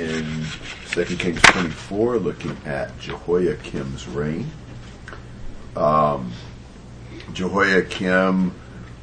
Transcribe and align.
in 0.00 0.46
2 0.92 1.04
Kings 1.16 1.42
24, 1.42 2.18
looking 2.18 2.56
at 2.64 2.98
Jehoiakim's 2.98 4.08
reign. 4.08 4.50
Um, 5.76 6.32
Jehoiakim 7.32 8.54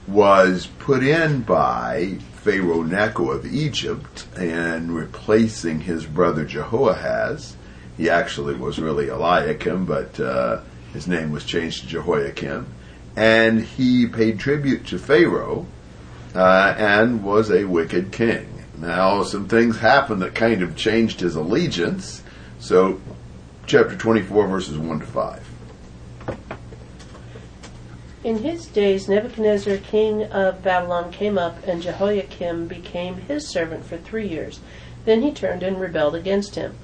was 0.07 0.67
put 0.79 1.03
in 1.03 1.41
by 1.41 2.17
Pharaoh 2.41 2.81
Necho 2.81 3.31
of 3.31 3.45
Egypt 3.45 4.25
and 4.35 4.95
replacing 4.95 5.81
his 5.81 6.05
brother 6.05 6.45
Jehoahaz. 6.45 7.55
He 7.95 8.09
actually 8.09 8.55
was 8.55 8.79
really 8.79 9.09
Eliakim, 9.09 9.85
but 9.85 10.19
uh, 10.19 10.61
his 10.93 11.07
name 11.07 11.31
was 11.31 11.45
changed 11.45 11.81
to 11.81 11.87
Jehoiakim. 11.87 12.65
And 13.15 13.61
he 13.63 14.07
paid 14.07 14.39
tribute 14.39 14.87
to 14.87 14.99
Pharaoh 14.99 15.67
uh, 16.35 16.75
and 16.77 17.23
was 17.23 17.51
a 17.51 17.65
wicked 17.65 18.11
king. 18.11 18.56
Now, 18.79 19.23
some 19.23 19.47
things 19.47 19.79
happened 19.79 20.21
that 20.21 20.35
kind 20.35 20.61
of 20.61 20.75
changed 20.75 21.19
his 21.19 21.35
allegiance. 21.35 22.21
So, 22.59 23.01
chapter 23.65 23.95
24, 23.95 24.47
verses 24.47 24.77
1 24.77 24.99
to 24.99 25.05
5. 25.05 25.47
In 28.23 28.39
his 28.39 28.67
days, 28.67 29.07
Nebuchadnezzar, 29.07 29.77
king 29.77 30.23
of 30.25 30.61
Babylon, 30.61 31.11
came 31.11 31.37
up, 31.37 31.65
and 31.65 31.81
Jehoiakim 31.81 32.67
became 32.67 33.15
his 33.15 33.47
servant 33.47 33.85
for 33.85 33.97
three 33.97 34.27
years. 34.27 34.59
Then 35.05 35.21
he 35.21 35.31
turned 35.31 35.63
and 35.63 35.79
rebelled 35.79 36.15
against 36.15 36.55
him. 36.55 36.75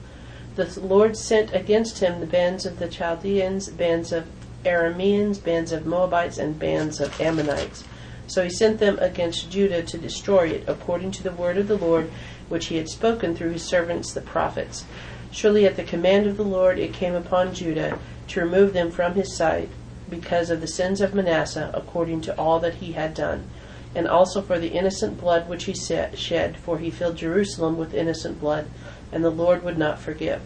The 0.56 0.80
Lord 0.80 1.18
sent 1.18 1.54
against 1.54 2.00
him 2.00 2.20
the 2.20 2.26
bands 2.26 2.66
of 2.66 2.80
the 2.80 2.88
Chaldeans, 2.88 3.70
bands 3.70 4.12
of 4.12 4.26
Arameans, 4.64 5.44
bands 5.44 5.72
of 5.72 5.86
Moabites, 5.86 6.38
and 6.38 6.58
bands 6.58 7.02
of 7.02 7.20
Ammonites. 7.20 7.84
So 8.28 8.44
he 8.44 8.50
sent 8.50 8.80
them 8.80 8.98
against 9.00 9.52
Judah 9.52 9.84
to 9.84 9.98
destroy 9.98 10.48
it, 10.48 10.64
according 10.68 11.12
to 11.12 11.24
the 11.24 11.32
word 11.32 11.58
of 11.58 11.68
the 11.68 11.78
Lord, 11.78 12.10
which 12.50 12.68
he 12.68 12.78
had 12.78 12.90
spoken 12.90 13.36
through 13.36 13.52
his 13.52 13.64
servants 13.64 14.14
the 14.14 14.22
prophets. 14.22 14.86
Surely 15.32 15.66
at 15.66 15.76
the 15.76 15.84
command 15.84 16.28
of 16.28 16.38
the 16.38 16.44
Lord 16.44 16.80
it 16.80 16.94
came 16.94 17.16
upon 17.16 17.54
Judah 17.54 17.98
to 18.30 18.40
remove 18.40 18.74
them 18.74 18.92
from 18.92 19.16
his 19.16 19.36
sight, 19.36 19.70
because 20.10 20.50
of 20.50 20.62
the 20.62 20.68
sins 20.68 21.02
of 21.02 21.14
Manasseh, 21.14 21.72
according 21.74 22.22
to 22.22 22.38
all 22.38 22.60
that 22.60 22.76
he 22.76 22.92
had 22.92 23.14
done, 23.14 23.50
and 23.96 24.08
also 24.08 24.42
for 24.42 24.60
the 24.60 24.70
innocent 24.70 25.20
blood 25.20 25.50
which 25.50 25.66
he 25.66 25.74
shed, 25.74 26.58
for 26.58 26.78
he 26.78 26.92
filled 26.92 27.18
Jerusalem 27.18 27.78
with 27.78 27.94
innocent 27.94 28.40
blood, 28.40 28.68
and 29.12 29.24
the 29.24 29.30
Lord 29.30 29.64
would 29.64 29.78
not 29.78 30.00
forgive. 30.00 30.42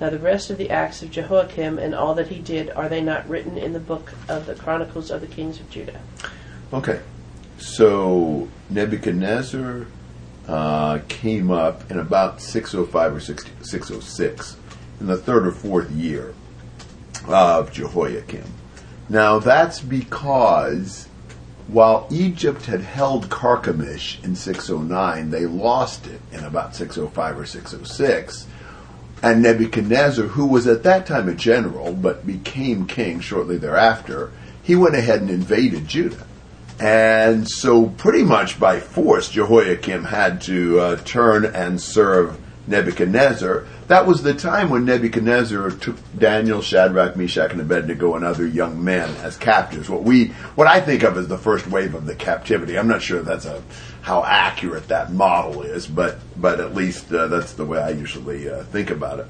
Now 0.00 0.10
the 0.10 0.18
rest 0.18 0.50
of 0.50 0.58
the 0.58 0.70
acts 0.70 1.02
of 1.02 1.10
Jehoiakim 1.10 1.78
and 1.78 1.94
all 1.94 2.14
that 2.14 2.28
he 2.28 2.40
did, 2.40 2.70
are 2.70 2.88
they 2.88 3.00
not 3.00 3.28
written 3.28 3.56
in 3.56 3.72
the 3.72 3.80
book 3.80 4.14
of 4.28 4.46
the 4.46 4.54
Chronicles 4.54 5.10
of 5.10 5.20
the 5.20 5.26
Kings 5.26 5.60
of 5.60 5.70
Judah? 5.70 6.00
Okay. 6.72 7.00
So 7.58 8.48
Nebuchadnezzar 8.70 9.86
uh, 10.48 11.00
came 11.08 11.50
up 11.50 11.90
in 11.90 11.98
about 11.98 12.40
605 12.40 13.14
or 13.14 13.20
606, 13.20 14.56
in 15.00 15.06
the 15.06 15.16
third 15.16 15.46
or 15.46 15.52
fourth 15.52 15.90
year 15.90 16.34
of 17.28 17.72
Jehoiakim. 17.72 18.44
Now 19.08 19.38
that's 19.38 19.80
because 19.80 21.08
while 21.68 22.08
Egypt 22.10 22.66
had 22.66 22.80
held 22.80 23.28
Carchemish 23.28 24.22
in 24.24 24.34
609, 24.34 25.30
they 25.30 25.46
lost 25.46 26.06
it 26.06 26.20
in 26.32 26.44
about 26.44 26.74
605 26.74 27.38
or 27.38 27.46
606. 27.46 28.46
And 29.22 29.42
Nebuchadnezzar, 29.42 30.26
who 30.26 30.46
was 30.46 30.66
at 30.66 30.82
that 30.82 31.06
time 31.06 31.28
a 31.28 31.34
general 31.34 31.92
but 31.92 32.26
became 32.26 32.86
king 32.86 33.20
shortly 33.20 33.56
thereafter, 33.56 34.32
he 34.62 34.74
went 34.74 34.96
ahead 34.96 35.20
and 35.20 35.30
invaded 35.30 35.86
Judah. 35.86 36.26
And 36.82 37.48
so, 37.48 37.86
pretty 37.86 38.24
much 38.24 38.58
by 38.58 38.80
force, 38.80 39.28
Jehoiakim 39.28 40.02
had 40.02 40.40
to 40.42 40.80
uh, 40.80 40.96
turn 40.96 41.44
and 41.44 41.80
serve 41.80 42.40
Nebuchadnezzar. 42.66 43.66
That 43.86 44.04
was 44.04 44.24
the 44.24 44.34
time 44.34 44.68
when 44.68 44.84
Nebuchadnezzar 44.84 45.70
took 45.70 45.96
Daniel, 46.18 46.60
Shadrach, 46.60 47.14
Meshach, 47.14 47.52
and 47.52 47.60
Abednego, 47.60 48.16
and 48.16 48.24
other 48.24 48.44
young 48.44 48.82
men 48.82 49.14
as 49.18 49.36
captives. 49.36 49.88
What 49.88 50.02
we, 50.02 50.28
what 50.56 50.66
I 50.66 50.80
think 50.80 51.04
of 51.04 51.16
as 51.16 51.28
the 51.28 51.38
first 51.38 51.68
wave 51.68 51.94
of 51.94 52.04
the 52.04 52.16
captivity. 52.16 52.76
I'm 52.76 52.88
not 52.88 53.00
sure 53.00 53.22
that's 53.22 53.44
a 53.44 53.62
how 54.00 54.24
accurate 54.24 54.88
that 54.88 55.12
model 55.12 55.62
is, 55.62 55.86
but 55.86 56.18
but 56.36 56.58
at 56.58 56.74
least 56.74 57.12
uh, 57.12 57.28
that's 57.28 57.52
the 57.52 57.64
way 57.64 57.78
I 57.78 57.90
usually 57.90 58.50
uh, 58.50 58.64
think 58.64 58.90
about 58.90 59.20
it. 59.20 59.28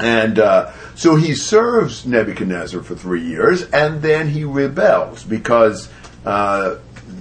And 0.00 0.40
uh, 0.40 0.72
so 0.96 1.14
he 1.14 1.36
serves 1.36 2.04
Nebuchadnezzar 2.04 2.82
for 2.82 2.96
three 2.96 3.22
years, 3.22 3.62
and 3.70 4.02
then 4.02 4.28
he 4.28 4.42
rebels 4.42 5.22
because 5.22 5.88
uh, 6.24 6.76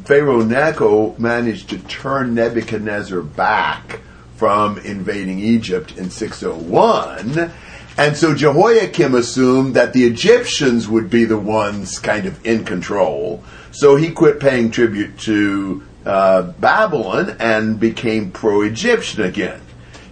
Pharaoh 0.05 0.43
Necho 0.43 1.15
managed 1.17 1.69
to 1.69 1.79
turn 1.79 2.35
Nebuchadnezzar 2.35 3.21
back 3.21 4.01
from 4.35 4.77
invading 4.79 5.39
Egypt 5.39 5.97
in 5.97 6.09
601. 6.09 7.51
And 7.95 8.17
so 8.17 8.33
Jehoiakim 8.33 9.13
assumed 9.13 9.75
that 9.75 9.93
the 9.93 10.05
Egyptians 10.05 10.87
would 10.87 11.09
be 11.09 11.25
the 11.25 11.37
ones 11.37 11.99
kind 11.99 12.25
of 12.25 12.43
in 12.45 12.65
control. 12.65 13.43
So 13.71 13.95
he 13.95 14.11
quit 14.11 14.39
paying 14.39 14.71
tribute 14.71 15.19
to 15.19 15.83
uh, 16.05 16.41
Babylon 16.59 17.37
and 17.39 17.79
became 17.79 18.31
pro-Egyptian 18.31 19.23
again. 19.23 19.61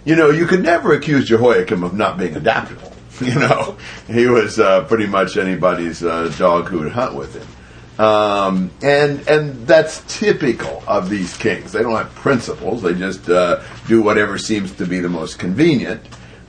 You 0.04 0.16
know, 0.16 0.30
you 0.30 0.46
could 0.46 0.62
never 0.62 0.92
accuse 0.94 1.26
Jehoiakim 1.28 1.82
of 1.82 1.94
not 1.94 2.18
being 2.18 2.36
adaptable. 2.36 2.90
You 3.20 3.34
know, 3.34 3.76
he 4.08 4.26
was 4.26 4.58
uh, 4.58 4.84
pretty 4.84 5.06
much 5.06 5.36
anybody's 5.36 6.02
uh, 6.02 6.34
dog 6.38 6.68
who 6.68 6.80
would 6.80 6.90
hunt 6.90 7.14
with 7.14 7.34
him. 7.34 7.46
Um, 8.02 8.72
and 8.82 9.28
and 9.28 9.64
that's 9.64 10.02
typical 10.18 10.82
of 10.88 11.08
these 11.08 11.36
kings. 11.36 11.70
They 11.70 11.82
don't 11.82 11.94
have 11.94 12.12
principles. 12.16 12.82
They 12.82 12.94
just 12.94 13.30
uh, 13.30 13.62
do 13.86 14.02
whatever 14.02 14.38
seems 14.38 14.72
to 14.72 14.86
be 14.86 14.98
the 14.98 15.08
most 15.08 15.38
convenient. 15.38 16.02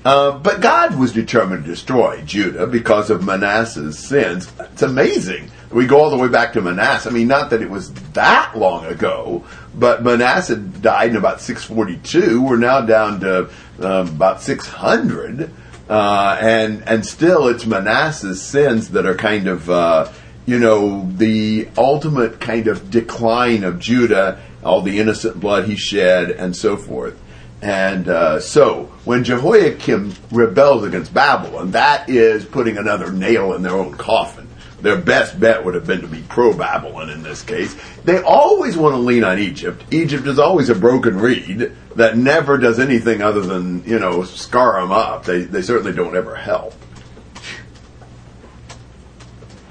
Uh, 0.03 0.39
but 0.39 0.61
God 0.61 0.97
was 0.97 1.13
determined 1.13 1.65
to 1.65 1.69
destroy 1.69 2.23
Judah 2.23 2.65
because 2.65 3.11
of 3.11 3.23
Manasseh's 3.23 3.99
sins. 3.99 4.51
It's 4.59 4.81
amazing. 4.81 5.51
We 5.69 5.85
go 5.85 6.01
all 6.01 6.09
the 6.09 6.17
way 6.17 6.27
back 6.27 6.53
to 6.53 6.61
Manasseh. 6.61 7.09
I 7.09 7.13
mean, 7.13 7.27
not 7.27 7.51
that 7.51 7.61
it 7.61 7.69
was 7.69 7.93
that 8.13 8.53
long 8.57 8.87
ago, 8.87 9.43
but 9.75 10.03
Manasseh 10.03 10.55
died 10.55 11.11
in 11.11 11.17
about 11.17 11.39
642. 11.39 12.41
We're 12.41 12.57
now 12.57 12.81
down 12.81 13.19
to 13.19 13.49
um, 13.79 14.07
about 14.07 14.41
600. 14.41 15.51
Uh, 15.87 16.37
and 16.41 16.81
and 16.87 17.05
still, 17.05 17.47
it's 17.47 17.67
Manasseh's 17.67 18.41
sins 18.41 18.89
that 18.89 19.05
are 19.05 19.15
kind 19.15 19.47
of 19.47 19.69
uh, 19.69 20.11
you 20.45 20.59
know, 20.59 21.09
the 21.15 21.67
ultimate 21.77 22.39
kind 22.39 22.67
of 22.67 22.89
decline 22.89 23.63
of 23.63 23.79
Judah, 23.79 24.41
all 24.63 24.81
the 24.81 24.99
innocent 24.99 25.39
blood 25.39 25.65
he 25.65 25.75
shed, 25.75 26.31
and 26.31 26.55
so 26.55 26.77
forth. 26.77 27.19
And 27.61 28.09
uh, 28.09 28.41
so, 28.41 28.91
when 29.05 29.23
Jehoiakim 29.23 30.13
rebels 30.31 30.83
against 30.83 31.13
Babylon, 31.13 31.71
that 31.71 32.09
is 32.09 32.43
putting 32.43 32.77
another 32.77 33.11
nail 33.11 33.53
in 33.53 33.61
their 33.61 33.71
own 33.71 33.93
coffin. 33.93 34.49
Their 34.81 34.97
best 34.97 35.39
bet 35.39 35.63
would 35.63 35.75
have 35.75 35.87
been 35.87 36.01
to 36.01 36.07
be 36.07 36.21
pro 36.27 36.53
Babylon 36.53 37.09
in 37.09 37.23
this 37.23 37.41
case. 37.41 37.73
They 38.03 38.21
always 38.21 38.75
want 38.75 38.95
to 38.95 38.99
lean 38.99 39.23
on 39.23 39.39
Egypt. 39.39 39.81
Egypt 39.91 40.27
is 40.27 40.39
always 40.39 40.69
a 40.69 40.75
broken 40.75 41.17
reed 41.17 41.71
that 41.95 42.17
never 42.17 42.57
does 42.57 42.79
anything 42.79 43.21
other 43.21 43.39
than, 43.39 43.85
you 43.85 43.97
know, 43.97 44.23
scar 44.23 44.81
them 44.81 44.91
up. 44.91 45.23
They, 45.23 45.43
they 45.43 45.61
certainly 45.61 45.93
don't 45.93 46.17
ever 46.17 46.35
help. 46.35 46.73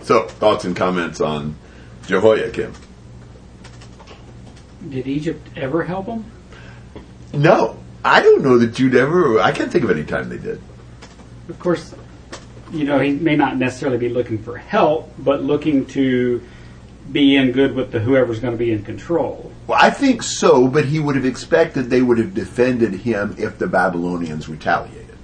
So, 0.02 0.26
thoughts 0.26 0.64
and 0.64 0.74
comments 0.74 1.20
on 1.20 1.56
Jehoiakim? 2.06 2.72
Did 4.88 5.06
Egypt 5.06 5.48
ever 5.56 5.84
help 5.84 6.06
him? 6.06 6.24
No, 7.32 7.78
I 8.04 8.20
don't 8.20 8.42
know 8.42 8.58
that 8.58 8.78
you'd 8.78 8.96
ever. 8.96 9.38
I 9.38 9.52
can't 9.52 9.70
think 9.70 9.84
of 9.84 9.90
any 9.90 10.04
time 10.04 10.28
they 10.28 10.38
did. 10.38 10.60
Of 11.48 11.58
course, 11.58 11.94
you 12.72 12.84
know 12.84 12.98
he 12.98 13.12
may 13.12 13.36
not 13.36 13.56
necessarily 13.56 13.98
be 13.98 14.08
looking 14.08 14.42
for 14.42 14.56
help, 14.56 15.12
but 15.18 15.42
looking 15.42 15.86
to 15.86 16.42
be 17.10 17.36
in 17.36 17.52
good 17.52 17.74
with 17.74 17.92
the 17.92 18.00
whoever's 18.00 18.40
going 18.40 18.54
to 18.54 18.58
be 18.58 18.72
in 18.72 18.82
control. 18.84 19.52
Well, 19.66 19.78
I 19.80 19.90
think 19.90 20.22
so, 20.22 20.68
but 20.68 20.86
he 20.86 20.98
would 20.98 21.16
have 21.16 21.24
expected 21.24 21.90
they 21.90 22.02
would 22.02 22.18
have 22.18 22.34
defended 22.34 22.92
him 22.94 23.36
if 23.38 23.58
the 23.58 23.66
Babylonians 23.66 24.48
retaliated. 24.48 25.16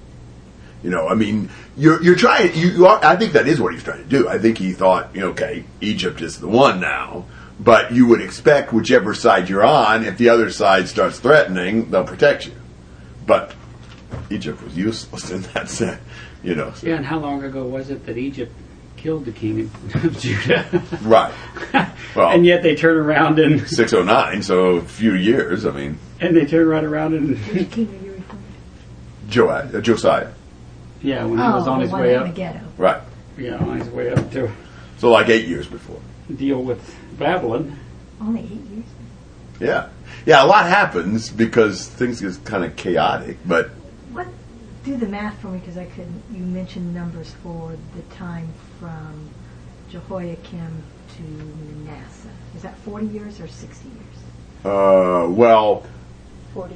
You 0.83 0.91
know, 0.91 1.09
I 1.09 1.15
mean, 1.15 1.51
you're 1.77 2.01
you're 2.03 2.15
trying. 2.15 2.55
You, 2.55 2.69
you 2.69 2.87
are. 2.87 3.05
I 3.05 3.17
think 3.17 3.33
that 3.33 3.49
is 3.49 3.61
what 3.61 3.73
he's 3.75 3.83
trying 3.83 4.03
to 4.03 4.09
do. 4.09 4.29
I 4.29 4.39
think 4.39 4.59
he 4.59 4.73
thought, 4.73 5.15
you 5.15 5.21
know, 5.21 5.29
okay, 5.31 5.65
Egypt 5.81 6.21
is 6.21 6.39
the 6.39 6.49
one 6.49 6.81
now. 6.81 7.25
But 7.61 7.93
you 7.93 8.07
would 8.07 8.21
expect 8.21 8.73
whichever 8.73 9.15
side 9.15 9.49
you're 9.49 9.65
on, 9.65 10.05
if 10.05 10.17
the 10.17 10.29
other 10.29 10.49
side 10.51 10.87
starts 10.87 11.19
threatening, 11.19 11.91
they'll 11.91 12.05
protect 12.05 12.47
you. 12.47 12.53
But 13.27 13.53
Egypt 14.31 14.63
was 14.63 14.77
useless 14.77 15.31
in 15.33 15.43
that 15.55 15.69
sense, 15.69 16.01
you 16.45 16.55
know. 16.55 16.73
So. 16.75 16.87
Yeah, 16.87 16.97
and 16.97 17.05
how 17.05 17.19
long 17.19 17.43
ago 17.43 17.65
was 17.67 17.91
it 17.91 18.07
that 18.07 18.17
Egypt 18.17 18.53
killed 18.97 19.25
the 19.25 19.33
king 19.33 19.71
of 19.95 20.19
Judah? 20.21 20.83
right. 21.03 21.35
Well, 22.15 22.31
and 22.31 22.47
yet 22.47 22.63
they 22.63 22.77
turn 22.77 22.97
around 22.97 23.41
in 23.41 23.67
609, 23.67 24.43
so 24.43 24.77
a 24.77 24.83
few 24.83 25.15
years. 25.15 25.67
I 25.67 25.73
mean, 25.73 25.99
and 26.21 26.37
they 26.37 26.47
turn 26.47 26.69
right 26.69 26.85
around 26.85 27.15
in 27.15 27.37
Joah, 29.29 29.75
uh, 29.75 29.81
Josiah. 29.81 30.31
Yeah, 31.03 31.25
when 31.25 31.39
he 31.39 31.45
was 31.45 31.69
on 31.69 31.81
his 31.81 31.93
way 31.93 32.17
up. 32.17 32.27
the 32.27 32.33
ghetto. 32.33 32.61
Right. 32.77 33.00
Yeah, 33.37 33.56
on 33.56 33.79
his 33.79 33.89
way 33.89 34.11
up 34.11 34.31
to 34.33 34.50
So 34.99 35.11
like 35.11 35.29
eight 35.29 35.47
years 35.47 35.67
before. 35.67 36.00
deal 36.35 36.62
with 36.62 36.95
Babylon. 37.19 37.79
Only 38.21 38.41
eight 38.43 38.50
years. 38.50 38.85
Yeah. 39.61 39.89
yeah, 40.27 40.45
a 40.45 40.47
lot 40.47 40.67
happens 40.67 41.31
because 41.31 41.87
things 41.89 42.21
get 42.21 42.45
kind 42.45 42.65
of 42.65 42.75
chaotic. 42.77 43.39
But 43.47 43.71
What? 44.12 44.27
Do 44.85 44.97
the 44.97 45.06
math 45.06 45.39
for 45.41 45.49
me 45.49 45.59
because 45.59 45.77
I 45.77 45.85
couldn't. 45.87 46.23
You 46.33 46.43
mentioned 46.43 46.95
numbers 46.95 47.35
for 47.43 47.77
the 47.94 48.03
time 48.15 48.49
from 48.81 49.29
Jehoiakim 49.91 50.83
to 51.17 51.23
Manasseh. 51.85 52.29
Is 52.56 52.62
that 52.62 52.77
40 52.79 53.06
years 53.06 53.41
or 53.41 53.47
60 53.49 53.89
years? 53.89 54.05
uh, 54.65 55.27
well, 55.31 55.85
40 56.55 56.75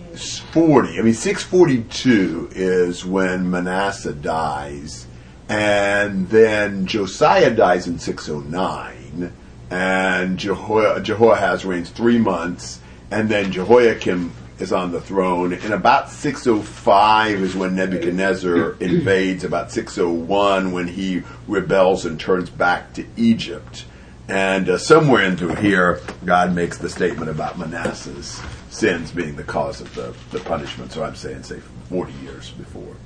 40. 0.53 0.99
I 0.99 1.03
mean, 1.03 1.15
642 1.15 2.51
is 2.53 3.05
when 3.05 3.51
Manasseh 3.51 4.13
dies, 4.13 5.07
and 5.49 6.29
then 6.29 6.87
Josiah 6.87 7.51
dies 7.51 7.87
in 7.87 7.99
609, 7.99 9.33
and 9.71 10.39
Jeho- 10.39 11.03
Jehoahaz 11.03 11.65
reigns 11.65 11.91
three 11.91 12.19
months, 12.19 12.81
and 13.11 13.29
then 13.29 13.53
Jehoiakim 13.53 14.33
is 14.59 14.73
on 14.73 14.93
the 14.93 15.01
throne. 15.01 15.53
And 15.53 15.73
about 15.73 16.09
605 16.11 17.41
is 17.41 17.57
when 17.57 17.75
Nebuchadnezzar 17.75 18.77
invades. 18.81 19.45
About 19.45 19.73
601 19.73 20.73
when 20.73 20.89
he 20.89 21.23
rebels 21.49 22.07
and 22.07 22.19
turns 22.19 22.49
back 22.49 22.93
to 22.95 23.05
Egypt. 23.17 23.85
And 24.29 24.69
uh, 24.69 24.79
somewhere 24.79 25.25
in 25.25 25.37
through 25.37 25.57
here, 25.57 26.01
God 26.25 26.55
makes 26.55 26.79
the 26.79 26.89
statement 26.89 27.31
about 27.31 27.59
Manasseh's 27.59 28.41
sins 28.71 29.11
being 29.11 29.37
the 29.37 29.45
cause 29.45 29.81
of 29.81 29.95
the, 29.95 30.15
the 30.31 30.41
punishment. 30.45 30.93
So 30.93 31.03
I'm 31.03 31.17
saying, 31.17 31.43
say, 31.43 31.61
40 31.89 32.13
years 32.25 32.51
before. 32.53 32.97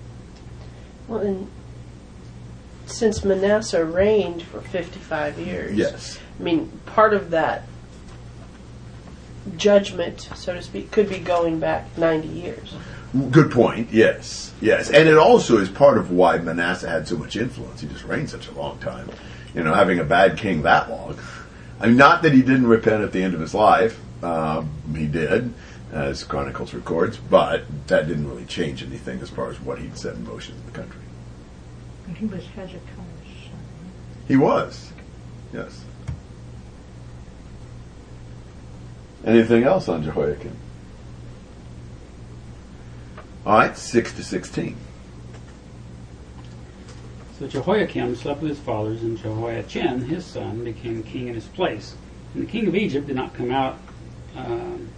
Well, 1.09 1.21
and 1.21 1.51
since 2.87 3.25
Manasseh 3.25 3.85
reigned 3.85 4.43
for 4.43 4.61
55 4.61 5.39
years, 5.39 5.77
Yes. 5.77 6.19
I 6.39 6.43
mean, 6.43 6.81
part 6.87 7.15
of 7.15 7.31
that 7.31 7.65
judgment, 9.57 10.29
so 10.35 10.55
to 10.55 10.63
speak, 10.63 10.91
could 10.91 11.09
be 11.09 11.19
going 11.19 11.59
back 11.61 11.97
90 11.97 12.29
years. 12.29 12.75
Good 13.31 13.51
point. 13.51 13.91
Yes, 13.91 14.53
yes, 14.61 14.91
and 14.91 15.09
it 15.09 15.17
also 15.17 15.59
is 15.59 15.71
part 15.71 15.97
of 15.97 16.11
why 16.11 16.37
Manasseh 16.39 16.89
had 16.89 17.09
so 17.09 17.17
much 17.17 17.37
influence. 17.37 17.81
He 17.81 17.87
just 17.87 18.05
reigned 18.05 18.29
such 18.29 18.49
a 18.49 18.53
long 18.53 18.79
time. 18.79 19.09
You 19.57 19.65
know, 19.65 19.75
having 19.75 19.99
a 19.99 20.05
bad 20.05 20.37
king 20.37 20.63
that 20.63 20.91
long. 20.91 21.19
I 21.81 21.87
mean, 21.87 21.97
not 21.97 22.23
that 22.23 22.33
he 22.33 22.43
didn't 22.43 22.67
repent 22.67 23.03
at 23.03 23.13
the 23.13 23.23
end 23.23 23.33
of 23.33 23.41
his 23.41 23.55
life. 23.55 23.99
Um, 24.23 24.71
he 24.95 25.07
did, 25.07 25.53
as 25.93 26.25
Chronicles 26.25 26.75
records, 26.75 27.17
but 27.17 27.65
that 27.87 28.07
didn't 28.07 28.29
really 28.29 28.45
change 28.45 28.83
anything 28.83 29.21
as 29.21 29.31
far 29.31 29.49
as 29.49 29.59
what 29.61 29.79
he'd 29.79 29.97
set 29.97 30.15
in 30.15 30.27
motion 30.27 30.55
in 30.57 30.67
the 30.67 30.73
country. 30.73 31.01
He 32.17 32.27
was 32.27 32.45
Hezekiah's 32.47 32.81
son. 33.45 33.59
He 34.29 34.37
was, 34.37 34.93
yes. 35.53 35.85
Anything 39.25 39.65
else 39.65 39.89
on 39.89 40.03
Jehoiakim? 40.03 40.57
All 43.45 43.59
right, 43.59 43.77
six 43.77 44.13
to 44.13 44.23
sixteen. 44.23 44.77
So 47.39 47.47
Jehoiakim 47.47 48.17
slept 48.17 48.41
with 48.41 48.49
his 48.51 48.59
fathers, 48.59 49.03
and 49.03 49.19
Jehoiachin, 49.19 50.07
his 50.07 50.25
son, 50.25 50.65
became 50.65 51.03
king 51.03 51.29
in 51.29 51.35
his 51.35 51.45
place. 51.45 51.95
And 52.33 52.43
the 52.43 52.51
king 52.51 52.67
of 52.67 52.75
Egypt 52.75 53.09
did 53.09 53.17
not 53.17 53.35
come 53.35 53.51
out, 53.51 53.79
um, 54.35 54.89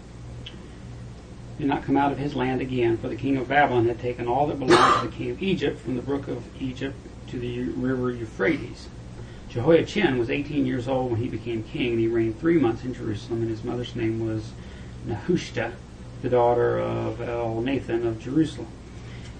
did 1.58 1.66
not 1.66 1.82
come 1.82 1.96
out 1.96 2.12
of 2.12 2.18
his 2.18 2.36
land 2.36 2.60
again, 2.60 2.96
for 2.96 3.08
the 3.08 3.16
king 3.16 3.36
of 3.36 3.48
Babylon 3.48 3.86
had 3.86 3.98
taken 3.98 4.28
all 4.28 4.46
that 4.46 4.60
belonged 4.60 5.00
to 5.00 5.08
the 5.08 5.16
king 5.16 5.30
of 5.30 5.42
Egypt 5.42 5.80
from 5.80 5.96
the 5.96 6.02
brook 6.02 6.28
of 6.28 6.44
Egypt 6.62 6.94
to 7.26 7.40
the 7.40 7.64
river 7.70 8.12
Euphrates. 8.12 8.86
Jehoiachin 9.48 10.16
was 10.16 10.30
18 10.30 10.64
years 10.64 10.86
old 10.86 11.10
when 11.10 11.20
he 11.20 11.28
became 11.28 11.64
king, 11.64 11.92
and 11.92 11.98
he 11.98 12.06
reigned 12.06 12.38
three 12.38 12.58
months 12.58 12.84
in 12.84 12.94
Jerusalem. 12.94 13.42
And 13.42 13.50
his 13.50 13.64
mother's 13.64 13.96
name 13.96 14.24
was 14.24 14.52
Nehushta, 15.04 15.72
the 16.22 16.28
daughter 16.28 16.78
of 16.78 17.18
Elnathan 17.18 18.06
of 18.06 18.20
Jerusalem. 18.20 18.68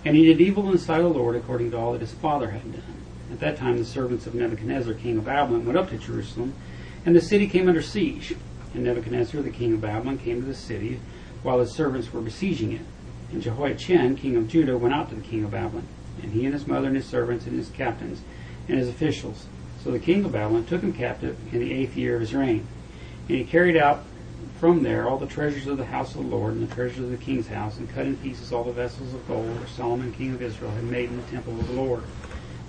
And 0.05 0.17
he 0.17 0.27
did 0.27 0.41
evil 0.41 0.67
in 0.67 0.73
the 0.73 0.79
sight 0.79 1.01
of 1.01 1.13
the 1.13 1.19
Lord 1.19 1.37
according 1.37 1.73
to 1.73 1.79
all 1.79 1.93
that 1.93 2.01
his 2.01 2.13
father 2.13 2.51
had 2.51 2.73
done. 2.73 3.03
At 3.33 3.41
that 3.41 3.57
time 3.57 3.79
the 3.79 3.85
servants 3.85 4.27
of 4.27 4.35
Nebuchadnezzar, 4.35 4.95
king 4.95 5.19
of 5.19 5.25
Babylon, 5.25 5.67
went 5.67 5.79
up 5.79 5.91
to 5.91 5.99
Jerusalem, 5.99 6.55
and 7.05 7.15
the 7.15 7.21
city 7.21 7.47
came 7.47 7.69
under 7.69 7.83
siege. 7.83 8.35
And 8.75 8.85
Nebuchadnezzar, 8.85 9.43
the 9.43 9.51
king 9.51 9.75
of 9.75 9.81
Babylon, 9.81 10.19
came 10.19 10.41
to 10.41 10.47
the 10.47 10.55
city 10.55 11.01
while 11.43 11.61
his 11.61 11.73
servants 11.73 12.13
were 12.13 12.21
besieging 12.21 12.73
it. 12.73 12.83
And 13.33 13.43
Jehoiachin, 13.43 14.17
king 14.17 14.37
of 14.37 14.49
Judah, 14.49 14.79
went 14.79 14.95
out 14.95 15.11
to 15.11 15.15
the 15.15 15.23
king 15.23 15.45
of 15.45 15.51
Babylon, 15.51 15.87
and 16.23 16.33
he 16.33 16.45
and 16.45 16.55
his 16.55 16.67
mother 16.67 16.87
and 16.87 16.97
his 16.97 17.07
servants 17.07 17.47
and 17.47 17.57
his 17.57 17.69
captains 17.71 18.21
and 18.69 18.79
his 18.79 18.89
officials. 18.89 19.47
So 19.83 19.91
the 19.91 19.99
king 19.99 20.25
of 20.25 20.33
Babylon 20.33 20.65
took 20.67 20.83
him 20.83 20.93
captive 20.93 21.37
in 21.53 21.61
the 21.61 21.73
eighth 21.73 21.97
year 21.97 22.15
of 22.15 22.21
his 22.21 22.35
reign. 22.35 22.67
And 23.29 23.37
he 23.37 23.45
carried 23.45 23.77
out 23.77 24.05
from 24.59 24.83
there 24.83 25.09
all 25.09 25.19
the 25.19 25.27
treasures 25.27 25.67
of 25.67 25.77
the 25.77 25.85
house 25.85 26.15
of 26.15 26.23
the 26.23 26.37
Lord 26.37 26.55
and 26.55 26.69
the 26.69 26.75
treasures 26.75 27.05
of 27.05 27.11
the 27.11 27.17
king's 27.17 27.49
house, 27.49 27.79
and 27.79 27.89
cut 27.91 28.07
in 28.07 28.17
pieces 28.17 28.53
all 28.53 28.65
the 28.65 28.73
vessels 28.73 29.15
of 29.15 29.27
gold 29.29 29.61
which 29.61 29.71
Solomon 29.71 30.13
king 30.13 30.35
of 30.35 30.43
Israel 30.43 30.71
had 30.73 30.85
made 30.85 31.11
in 31.11 31.17
the 31.17 31.31
temple 31.31 31.59
of 31.59 31.69
the 31.69 31.75
Lord, 31.75 32.03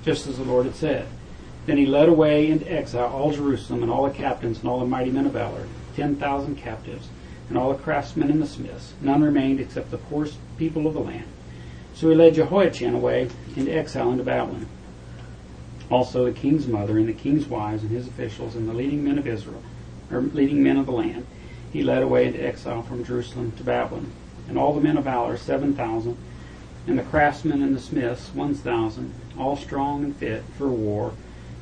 just 0.04 0.27
as 0.27 0.38
the 0.38 0.44
Lord 0.44 0.66
had 0.66 0.75
said. 0.75 1.07
Then 1.66 1.77
he 1.77 1.86
led 1.86 2.10
away 2.10 2.50
into 2.50 2.71
exile 2.71 3.12
all 3.12 3.31
Jerusalem 3.31 3.83
and 3.83 3.92
all 3.92 4.07
the 4.07 4.13
captains 4.13 4.60
and 4.60 4.69
all 4.69 4.80
the 4.80 4.86
mighty 4.86 5.12
men 5.12 5.25
of 5.25 5.33
valor, 5.33 5.68
ten 5.95 6.16
thousand 6.16 6.57
captives, 6.57 7.10
and 7.50 7.57
all 7.57 7.74
the 7.74 7.83
craftsmen 7.83 8.30
and 8.30 8.42
the 8.42 8.48
smiths. 8.48 8.94
None 9.01 9.21
remained 9.21 9.60
except 9.60 9.92
the 9.92 9.98
poorest 9.98 10.38
people 10.57 10.88
of 10.88 10.94
the 10.94 11.00
land. 11.00 11.25
So 11.94 12.10
he 12.10 12.16
led 12.16 12.36
Jehoiachin 12.36 12.94
away 12.94 13.30
into 13.56 13.71
exile 13.71 14.12
into 14.12 14.24
Babylon. 14.24 14.68
Also 15.89 16.25
the 16.25 16.31
king's 16.31 16.68
mother 16.68 16.98
and 16.98 17.10
the 17.10 17.13
king's 17.13 17.48
wives 17.48 17.81
and 17.81 17.92
his 17.92 18.07
officials 18.07 18.56
and 18.56 18.69
the 18.69 18.74
leading 18.74 19.04
men 19.04 19.18
of 19.18 19.27
Israel, 19.27 19.62
or 20.12 20.21
leading 20.21 20.63
men 20.63 20.77
of 20.77 20.86
the 20.86 20.92
land, 20.92 21.25
he 21.71 21.83
led 21.83 22.01
away 22.01 22.27
into 22.27 22.45
exile 22.45 22.81
from 22.81 23.04
Jerusalem 23.04 23.51
to 23.54 23.63
Babylon. 23.63 24.12
And 24.48 24.57
all 24.57 24.74
the 24.74 24.81
men 24.81 24.98
of 24.98 25.04
valor, 25.04 25.38
seven 25.38 25.74
thousand, 25.75 26.18
and 26.88 26.98
the 26.98 27.04
craftsmen 27.04 27.62
and 27.62 27.75
the 27.75 27.80
smiths, 27.80 28.33
one 28.33 28.56
thousand, 28.56 29.13
all 29.38 29.56
strong 29.56 30.04
and 30.04 30.16
fit 30.16 30.44
for 30.57 30.68
war. 30.68 31.13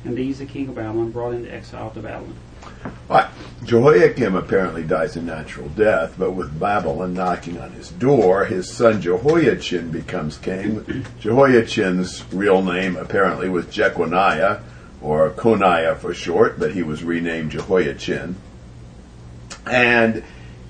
And 0.04 0.16
these 0.16 0.38
the 0.38 0.46
king 0.46 0.68
of 0.68 0.76
Babylon 0.76 1.10
brought 1.10 1.34
into 1.34 1.52
exile 1.52 1.90
to 1.90 2.00
Babylon. 2.00 2.36
Right. 3.08 3.28
Jehoiakim 3.64 4.34
apparently 4.34 4.82
dies 4.84 5.16
a 5.16 5.22
natural 5.22 5.68
death, 5.70 6.14
but 6.18 6.32
with 6.32 6.58
Babylon 6.58 7.14
knocking 7.14 7.58
on 7.58 7.72
his 7.72 7.90
door, 7.90 8.44
his 8.44 8.70
son 8.70 9.00
Jehoiachin 9.00 9.90
becomes 9.90 10.38
king. 10.38 11.04
Jehoiachin's 11.20 12.24
real 12.32 12.62
name 12.62 12.96
apparently 12.96 13.48
was 13.48 13.66
Jeconiah, 13.66 14.60
or 15.00 15.30
Coniah 15.30 15.96
for 15.96 16.14
short, 16.14 16.58
but 16.58 16.72
he 16.72 16.82
was 16.82 17.04
renamed 17.04 17.52
Jehoiachin. 17.52 18.36
And 19.66 20.22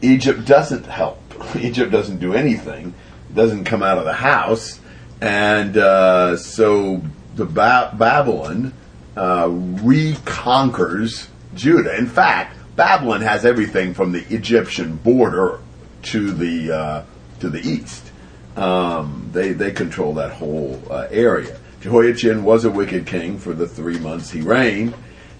Egypt 0.02 0.44
doesn't 0.44 0.86
help. 0.86 1.20
Egypt 1.56 1.90
doesn't 1.90 2.18
do 2.18 2.34
anything, 2.34 2.94
doesn't 3.34 3.64
come 3.64 3.82
out 3.82 3.98
of 3.98 4.04
the 4.04 4.12
house. 4.12 4.80
And 5.20 5.76
uh, 5.76 6.36
so 6.36 7.02
the 7.34 7.44
ba- 7.44 7.94
Babylon 7.96 8.72
uh, 9.16 9.48
reconquers 9.50 11.28
Judah. 11.54 11.96
In 11.96 12.06
fact, 12.06 12.56
Babylon 12.76 13.22
has 13.22 13.44
everything 13.44 13.94
from 13.94 14.12
the 14.12 14.24
Egyptian 14.32 14.96
border 14.96 15.58
to 16.02 16.30
the 16.30 16.72
uh, 16.72 17.04
to 17.40 17.48
the 17.48 17.60
east. 17.60 18.12
Um, 18.56 19.30
they 19.32 19.52
they 19.52 19.72
control 19.72 20.14
that 20.14 20.32
whole 20.32 20.80
uh, 20.90 21.08
area. 21.10 21.58
Jehoiachin 21.80 22.44
was 22.44 22.64
a 22.64 22.70
wicked 22.70 23.06
king 23.06 23.38
for 23.38 23.52
the 23.52 23.66
three 23.66 23.98
months 23.98 24.30
he 24.30 24.40
reigned, 24.40 24.94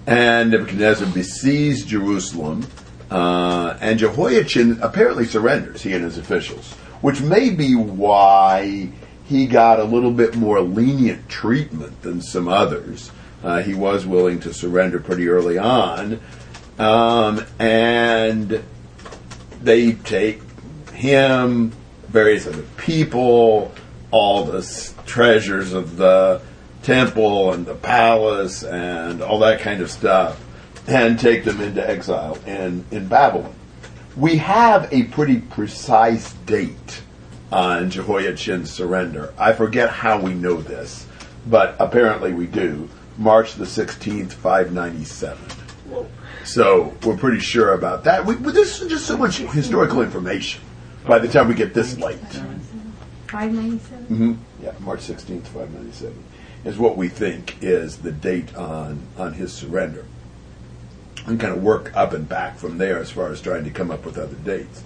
and 0.06 0.50
Nebuchadnezzar 0.50 1.08
besieged 1.08 1.88
Jerusalem. 1.88 2.66
Uh, 3.10 3.76
and 3.80 3.98
Jehoiachin 3.98 4.80
apparently 4.82 5.24
surrenders, 5.24 5.82
he 5.82 5.92
and 5.92 6.04
his 6.04 6.18
officials, 6.18 6.72
which 7.00 7.20
may 7.20 7.50
be 7.50 7.74
why 7.74 8.90
he 9.24 9.46
got 9.46 9.80
a 9.80 9.84
little 9.84 10.10
bit 10.10 10.36
more 10.36 10.60
lenient 10.60 11.28
treatment 11.28 12.02
than 12.02 12.20
some 12.20 12.48
others. 12.48 13.10
Uh, 13.42 13.62
he 13.62 13.74
was 13.74 14.06
willing 14.06 14.40
to 14.40 14.52
surrender 14.52 14.98
pretty 14.98 15.28
early 15.28 15.58
on. 15.58 16.20
Um, 16.78 17.44
and 17.58 18.62
they 19.62 19.92
take 19.92 20.40
him, 20.92 21.72
various 22.08 22.46
other 22.46 22.64
people, 22.76 23.72
all 24.10 24.44
the 24.44 24.62
treasures 25.06 25.72
of 25.72 25.96
the 25.96 26.40
temple 26.82 27.52
and 27.52 27.66
the 27.66 27.74
palace 27.74 28.62
and 28.62 29.22
all 29.22 29.40
that 29.40 29.60
kind 29.60 29.82
of 29.82 29.90
stuff, 29.90 30.40
and 30.88 31.20
take 31.20 31.44
them 31.44 31.60
into 31.60 31.88
exile 31.88 32.38
in, 32.46 32.84
in 32.90 33.06
Babylon. 33.06 33.54
We 34.16 34.38
have 34.38 34.92
a 34.92 35.04
pretty 35.04 35.40
precise 35.40 36.32
date 36.46 37.02
on 37.52 37.90
Jehoiachin's 37.90 38.70
surrender. 38.70 39.32
I 39.38 39.52
forget 39.52 39.90
how 39.90 40.18
we 40.18 40.34
know 40.34 40.60
this, 40.60 41.06
but 41.46 41.76
apparently 41.78 42.32
we 42.32 42.46
do. 42.46 42.88
March 43.18 43.54
the 43.54 43.64
16th, 43.64 44.32
597. 44.32 45.38
Whoa. 45.90 46.08
So 46.44 46.94
we're 47.04 47.16
pretty 47.16 47.40
sure 47.40 47.74
about 47.74 48.04
that. 48.04 48.24
We, 48.24 48.36
but 48.36 48.54
this 48.54 48.80
is 48.80 48.88
just 48.88 49.06
so 49.06 49.16
much 49.16 49.38
historical 49.38 50.02
information 50.02 50.62
by 51.06 51.18
the 51.18 51.28
time 51.28 51.48
we 51.48 51.54
get 51.54 51.74
this 51.74 51.98
late. 51.98 52.18
597? 53.28 54.06
Mm-hmm. 54.06 54.64
Yeah, 54.64 54.72
March 54.80 55.00
16th, 55.00 55.44
597 55.48 56.24
is 56.64 56.78
what 56.78 56.96
we 56.96 57.08
think 57.08 57.56
is 57.62 57.98
the 57.98 58.12
date 58.12 58.54
on, 58.56 59.00
on 59.16 59.32
his 59.32 59.52
surrender. 59.52 60.04
And 61.26 61.38
kind 61.38 61.52
of 61.52 61.62
work 61.62 61.94
up 61.96 62.12
and 62.12 62.28
back 62.28 62.58
from 62.58 62.78
there 62.78 62.98
as 62.98 63.10
far 63.10 63.30
as 63.30 63.40
trying 63.40 63.64
to 63.64 63.70
come 63.70 63.90
up 63.90 64.04
with 64.04 64.18
other 64.18 64.36
dates. 64.36 64.82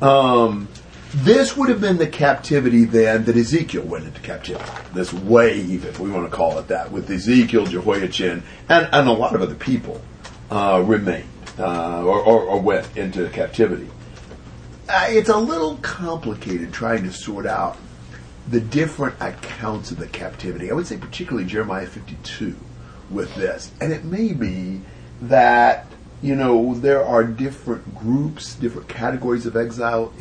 Um, 0.00 0.68
this 1.12 1.56
would 1.56 1.68
have 1.68 1.80
been 1.80 1.98
the 1.98 2.06
captivity 2.06 2.84
then 2.84 3.24
that 3.24 3.36
Ezekiel 3.36 3.82
went 3.82 4.04
into 4.04 4.20
captivity. 4.20 4.70
This 4.94 5.12
wave, 5.12 5.84
if 5.84 5.98
we 5.98 6.10
want 6.10 6.30
to 6.30 6.36
call 6.36 6.58
it 6.58 6.68
that, 6.68 6.92
with 6.92 7.10
Ezekiel, 7.10 7.66
Jehoiachin, 7.66 8.42
and, 8.68 8.88
and 8.92 9.08
a 9.08 9.12
lot 9.12 9.34
of 9.34 9.42
other 9.42 9.56
people 9.56 10.00
uh, 10.50 10.82
remained 10.86 11.28
uh, 11.58 12.04
or, 12.04 12.20
or, 12.20 12.42
or 12.42 12.60
went 12.60 12.96
into 12.96 13.28
captivity. 13.30 13.88
Uh, 14.88 15.06
it's 15.08 15.28
a 15.28 15.36
little 15.36 15.76
complicated 15.78 16.72
trying 16.72 17.02
to 17.02 17.12
sort 17.12 17.46
out 17.46 17.76
the 18.48 18.60
different 18.60 19.14
accounts 19.20 19.90
of 19.90 19.98
the 19.98 20.06
captivity. 20.06 20.70
I 20.70 20.74
would 20.74 20.86
say 20.86 20.96
particularly 20.96 21.46
Jeremiah 21.46 21.86
52 21.86 22.56
with 23.10 23.34
this. 23.34 23.72
And 23.80 23.92
it 23.92 24.04
may 24.04 24.32
be 24.32 24.80
that, 25.22 25.86
you 26.22 26.34
know, 26.34 26.74
there 26.74 27.02
are 27.04 27.24
different 27.24 27.94
groups, 27.94 28.54
different 28.54 28.88
categories 28.88 29.46
of 29.46 29.56
exile. 29.56 30.12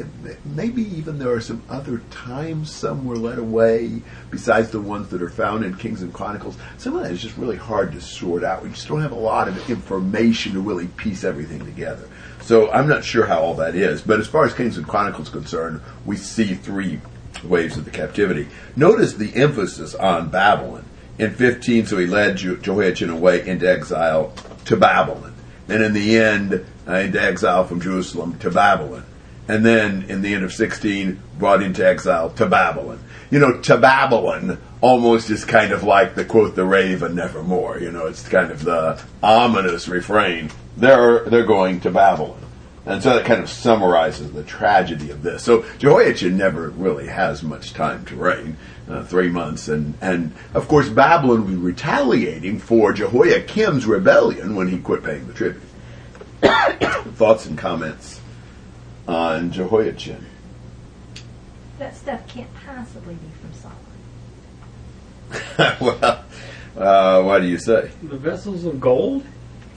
Maybe 0.45 0.83
even 0.97 1.19
there 1.19 1.31
are 1.31 1.41
some 1.41 1.61
other 1.69 1.99
times 2.09 2.71
some 2.71 3.05
were 3.05 3.17
led 3.17 3.37
away 3.37 4.01
besides 4.31 4.69
the 4.69 4.79
ones 4.79 5.09
that 5.09 5.21
are 5.21 5.29
found 5.29 5.65
in 5.65 5.75
Kings 5.75 6.01
and 6.01 6.13
Chronicles. 6.13 6.57
Some 6.77 6.95
of 6.95 7.03
that 7.03 7.11
is 7.11 7.21
just 7.21 7.37
really 7.37 7.57
hard 7.57 7.91
to 7.93 8.01
sort 8.01 8.43
out. 8.43 8.63
We 8.63 8.69
just 8.69 8.87
don't 8.87 9.01
have 9.01 9.11
a 9.11 9.15
lot 9.15 9.47
of 9.47 9.69
information 9.69 10.53
to 10.53 10.61
really 10.61 10.87
piece 10.87 11.23
everything 11.23 11.65
together. 11.65 12.07
So 12.41 12.71
I'm 12.71 12.87
not 12.87 13.03
sure 13.03 13.25
how 13.25 13.41
all 13.41 13.55
that 13.55 13.75
is. 13.75 14.01
But 14.01 14.19
as 14.19 14.27
far 14.27 14.45
as 14.45 14.53
Kings 14.53 14.77
and 14.77 14.87
Chronicles 14.87 15.29
concerned, 15.29 15.81
we 16.05 16.15
see 16.15 16.53
three 16.55 17.01
waves 17.43 17.77
of 17.77 17.85
the 17.85 17.91
captivity. 17.91 18.47
Notice 18.75 19.13
the 19.13 19.35
emphasis 19.35 19.95
on 19.95 20.29
Babylon. 20.29 20.85
In 21.19 21.33
15, 21.33 21.85
so 21.85 21.97
he 21.97 22.07
led 22.07 22.37
Jehoiachin 22.37 23.09
away 23.09 23.45
into 23.45 23.69
exile 23.69 24.33
to 24.65 24.77
Babylon. 24.77 25.35
And 25.67 25.83
in 25.83 25.93
the 25.93 26.17
end, 26.17 26.65
uh, 26.87 26.93
into 26.93 27.21
exile 27.21 27.65
from 27.65 27.81
Jerusalem 27.81 28.39
to 28.39 28.49
Babylon. 28.49 29.03
And 29.49 29.65
then 29.65 30.05
in 30.07 30.21
the 30.21 30.33
end 30.33 30.45
of 30.45 30.53
16, 30.53 31.21
brought 31.37 31.61
into 31.61 31.85
exile 31.85 32.29
to 32.31 32.45
Babylon. 32.45 32.99
You 33.29 33.39
know, 33.39 33.59
to 33.61 33.77
Babylon 33.77 34.59
almost 34.79 35.29
is 35.29 35.43
kind 35.43 35.73
of 35.73 35.83
like 35.83 36.15
the 36.15 36.23
quote, 36.23 36.55
the 36.55 36.65
raven 36.65 37.15
nevermore. 37.15 37.79
You 37.79 37.91
know, 37.91 38.07
it's 38.07 38.27
kind 38.27 38.51
of 38.51 38.63
the 38.63 39.01
ominous 39.21 39.87
refrain. 39.87 40.49
They're, 40.77 41.25
they're 41.25 41.45
going 41.45 41.81
to 41.81 41.91
Babylon. 41.91 42.39
And 42.85 43.03
so 43.03 43.15
that 43.15 43.25
kind 43.25 43.41
of 43.41 43.49
summarizes 43.49 44.31
the 44.31 44.43
tragedy 44.43 45.11
of 45.11 45.21
this. 45.21 45.43
So 45.43 45.65
Jehoiachin 45.77 46.37
never 46.37 46.69
really 46.69 47.07
has 47.07 47.43
much 47.43 47.73
time 47.73 48.05
to 48.05 48.15
reign, 48.15 48.57
uh, 48.89 49.03
three 49.03 49.29
months. 49.29 49.67
And, 49.67 49.95
and 50.01 50.33
of 50.53 50.67
course, 50.67 50.89
Babylon 50.89 51.41
will 51.41 51.47
be 51.47 51.55
retaliating 51.55 52.59
for 52.59 52.93
Jehoiakim's 52.93 53.85
rebellion 53.85 54.55
when 54.55 54.69
he 54.69 54.79
quit 54.79 55.03
paying 55.03 55.27
the 55.27 55.33
tribute. 55.33 55.61
Thoughts 57.15 57.45
and 57.45 57.57
comments 57.57 58.21
on 59.07 59.51
Jehoiachin? 59.51 60.25
That 61.79 61.95
stuff 61.95 62.27
can't 62.27 62.53
possibly 62.65 63.15
be 63.15 63.27
from 63.41 63.53
Solomon. 63.53 63.89
well, 65.81 66.25
uh, 66.77 67.23
why 67.23 67.39
do 67.39 67.47
you 67.47 67.57
say? 67.57 67.91
The 68.03 68.17
vessels 68.17 68.65
of 68.65 68.79
gold? 68.79 69.25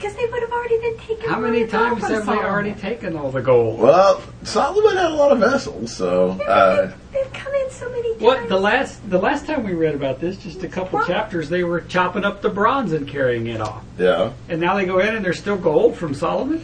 Because 0.03 0.17
they 0.17 0.25
would 0.25 0.41
have 0.41 0.51
already 0.51 0.79
been 0.81 0.97
taken. 0.97 1.29
How 1.29 1.39
many 1.39 1.65
times 1.65 2.01
from 2.01 2.11
have 2.11 2.25
they 2.25 2.33
already 2.33 2.73
taken 2.73 3.15
all 3.15 3.31
the 3.31 3.41
gold? 3.41 3.79
Well, 3.79 4.21
Solomon 4.43 4.97
had 4.97 5.11
a 5.11 5.15
lot 5.15 5.31
of 5.31 5.39
vessels, 5.39 5.95
so. 5.95 6.35
Yeah, 6.41 6.45
Uh, 6.45 6.75
they've, 6.81 6.95
they've 7.13 7.33
come 7.33 7.53
in 7.53 7.71
so 7.71 7.89
many 7.89 8.09
times. 8.09 8.21
What 8.21 8.49
the 8.49 8.59
last 8.59 9.09
the 9.09 9.17
last 9.17 9.45
time 9.45 9.63
we 9.63 9.71
read 9.73 9.95
about 9.95 10.19
this, 10.19 10.35
just 10.35 10.61
a 10.61 10.67
couple 10.67 10.99
What? 10.99 11.07
chapters, 11.07 11.47
they 11.47 11.63
were 11.63 11.79
chopping 11.79 12.25
up 12.25 12.41
the 12.41 12.49
bronze 12.49 12.91
and 12.91 13.07
carrying 13.07 13.47
it 13.47 13.61
off, 13.61 13.81
yeah, 13.97 14.33
and 14.49 14.59
now 14.59 14.75
they 14.75 14.83
go 14.85 14.99
in 14.99 15.15
and 15.15 15.23
there's 15.23 15.39
still 15.39 15.55
gold 15.57 15.95
from 15.95 16.13
Solomon. 16.13 16.61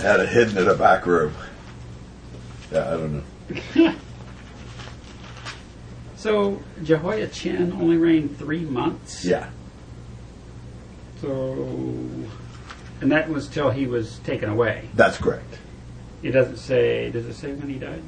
had 0.00 0.18
it 0.18 0.28
hidden 0.30 0.58
in 0.58 0.66
a 0.66 0.74
back 0.74 1.06
room. 1.06 1.32
Yeah, 2.72 2.88
I 2.88 2.90
don't 2.96 3.24
know. 3.76 3.94
So 6.16 6.62
Jehoiachin 6.84 7.72
only 7.72 7.96
reigned 7.96 8.38
three 8.38 8.64
months. 8.64 9.24
Yeah. 9.24 9.50
So, 11.20 11.68
and 13.02 13.10
that 13.10 13.28
was 13.28 13.48
till 13.48 13.70
he 13.70 13.86
was 13.86 14.20
taken 14.20 14.48
away. 14.48 14.88
That's 14.94 15.18
correct. 15.18 15.58
It 16.22 16.30
doesn't 16.30 16.58
say. 16.58 17.10
Does 17.10 17.26
it 17.26 17.34
say 17.34 17.52
when 17.52 17.68
he 17.68 17.78
died? 17.78 18.00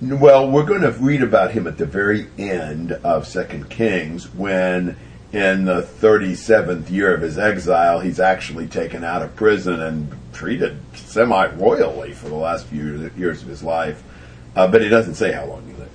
Well, 0.00 0.50
we're 0.50 0.64
going 0.64 0.80
to 0.80 0.92
read 0.92 1.22
about 1.22 1.50
him 1.50 1.66
at 1.66 1.76
the 1.76 1.84
very 1.84 2.28
end 2.38 2.92
of 2.92 3.28
Second 3.28 3.68
Kings 3.68 4.32
when, 4.32 4.96
in 5.32 5.66
the 5.66 5.82
37th 5.82 6.88
year 6.88 7.14
of 7.14 7.20
his 7.20 7.36
exile, 7.36 8.00
he's 8.00 8.20
actually 8.20 8.68
taken 8.68 9.04
out 9.04 9.22
of 9.22 9.36
prison 9.36 9.82
and 9.82 10.16
treated 10.32 10.80
semi 10.94 11.46
royally 11.48 12.14
for 12.14 12.30
the 12.30 12.36
last 12.36 12.66
few 12.66 13.10
years 13.18 13.42
of 13.42 13.48
his 13.48 13.62
life. 13.62 14.02
Uh, 14.56 14.66
but 14.66 14.80
he 14.80 14.88
doesn't 14.88 15.16
say 15.16 15.30
how 15.30 15.44
long 15.44 15.66
he 15.66 15.74
lived. 15.74 15.90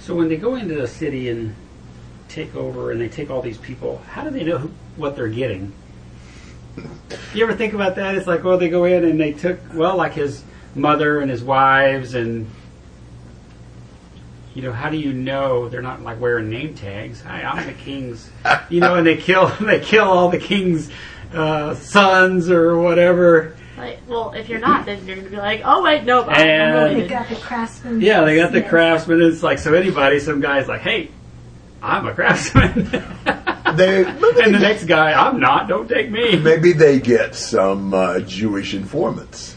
So 0.00 0.14
when 0.16 0.28
they 0.28 0.36
go 0.36 0.56
into 0.56 0.74
the 0.74 0.88
city 0.88 1.28
and 1.28 1.54
take 2.28 2.56
over, 2.56 2.90
and 2.90 3.00
they 3.00 3.08
take 3.08 3.30
all 3.30 3.42
these 3.42 3.58
people, 3.58 4.02
how 4.08 4.24
do 4.24 4.30
they 4.30 4.42
know 4.42 4.58
who, 4.58 4.70
what 4.96 5.14
they're 5.14 5.28
getting? 5.28 5.72
You 7.34 7.44
ever 7.44 7.54
think 7.54 7.74
about 7.74 7.96
that? 7.96 8.14
It's 8.14 8.26
like, 8.26 8.44
well, 8.44 8.58
they 8.58 8.68
go 8.68 8.84
in 8.84 9.04
and 9.04 9.20
they 9.20 9.32
took, 9.32 9.58
well, 9.74 9.96
like 9.96 10.12
his 10.14 10.42
mother 10.74 11.20
and 11.20 11.30
his 11.30 11.42
wives, 11.42 12.14
and 12.14 12.48
you 14.54 14.62
know, 14.62 14.72
how 14.72 14.90
do 14.90 14.96
you 14.96 15.12
know 15.12 15.68
they're 15.68 15.82
not 15.82 16.02
like 16.02 16.20
wearing 16.20 16.50
name 16.50 16.74
tags? 16.74 17.20
Hi, 17.22 17.42
I'm 17.42 17.66
the 17.66 17.72
king's, 17.74 18.30
you 18.68 18.80
know, 18.80 18.96
and 18.96 19.06
they 19.06 19.16
kill, 19.16 19.46
they 19.60 19.80
kill 19.80 20.04
all 20.06 20.30
the 20.30 20.38
king's 20.38 20.90
uh, 21.32 21.74
sons 21.74 22.50
or 22.50 22.78
whatever. 22.78 23.56
Like, 23.76 24.00
well, 24.08 24.32
if 24.32 24.48
you're 24.48 24.58
not, 24.58 24.86
then 24.86 25.06
you're 25.06 25.16
gonna 25.16 25.30
be 25.30 25.36
like, 25.36 25.62
oh 25.64 25.82
wait, 25.84 26.02
nope, 26.04 26.26
I'm 26.28 26.34
And- 26.48 27.00
They 27.02 27.06
got 27.08 27.28
the 27.28 27.36
craftsman. 27.36 28.00
Yeah, 28.00 28.22
they 28.24 28.34
got 28.36 28.50
the 28.50 28.60
Yes. 28.60 28.68
craftsman. 28.70 29.22
It's 29.22 29.42
like 29.42 29.58
so 29.60 29.72
anybody, 29.74 30.18
some 30.18 30.40
guy's 30.40 30.66
like, 30.66 30.80
hey, 30.80 31.10
I'm 31.80 32.06
a 32.08 32.14
craftsman. 32.14 32.90
They, 33.78 34.04
and 34.04 34.54
the 34.54 34.58
next 34.58 34.84
guy, 34.84 35.12
I'm 35.12 35.40
not. 35.40 35.68
Don't 35.68 35.88
take 35.88 36.10
me. 36.10 36.36
maybe 36.36 36.72
they 36.72 36.98
get 37.00 37.34
some 37.34 37.94
uh, 37.94 38.20
Jewish 38.20 38.74
informants. 38.74 39.56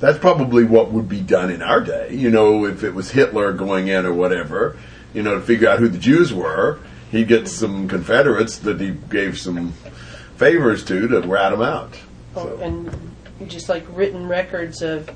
That's 0.00 0.18
probably 0.18 0.64
what 0.64 0.90
would 0.90 1.08
be 1.08 1.20
done 1.20 1.50
in 1.50 1.62
our 1.62 1.80
day. 1.80 2.12
You 2.14 2.30
know, 2.30 2.64
if 2.66 2.82
it 2.82 2.92
was 2.92 3.12
Hitler 3.12 3.52
going 3.52 3.86
in 3.88 4.04
or 4.04 4.12
whatever, 4.12 4.76
you 5.14 5.22
know, 5.22 5.36
to 5.36 5.40
figure 5.40 5.68
out 5.68 5.78
who 5.78 5.88
the 5.88 5.98
Jews 5.98 6.32
were, 6.34 6.80
he'd 7.12 7.28
get 7.28 7.46
some 7.46 7.86
Confederates 7.88 8.58
that 8.58 8.80
he 8.80 8.90
gave 8.90 9.38
some 9.38 9.72
favors 10.36 10.84
to 10.86 11.06
to 11.06 11.20
rat 11.20 11.52
them 11.52 11.62
out. 11.62 11.96
Oh, 12.34 12.46
So- 12.46 12.58
and 12.58 12.90
just 13.48 13.68
like 13.68 13.84
written 13.90 14.26
records 14.28 14.82
of 14.82 15.08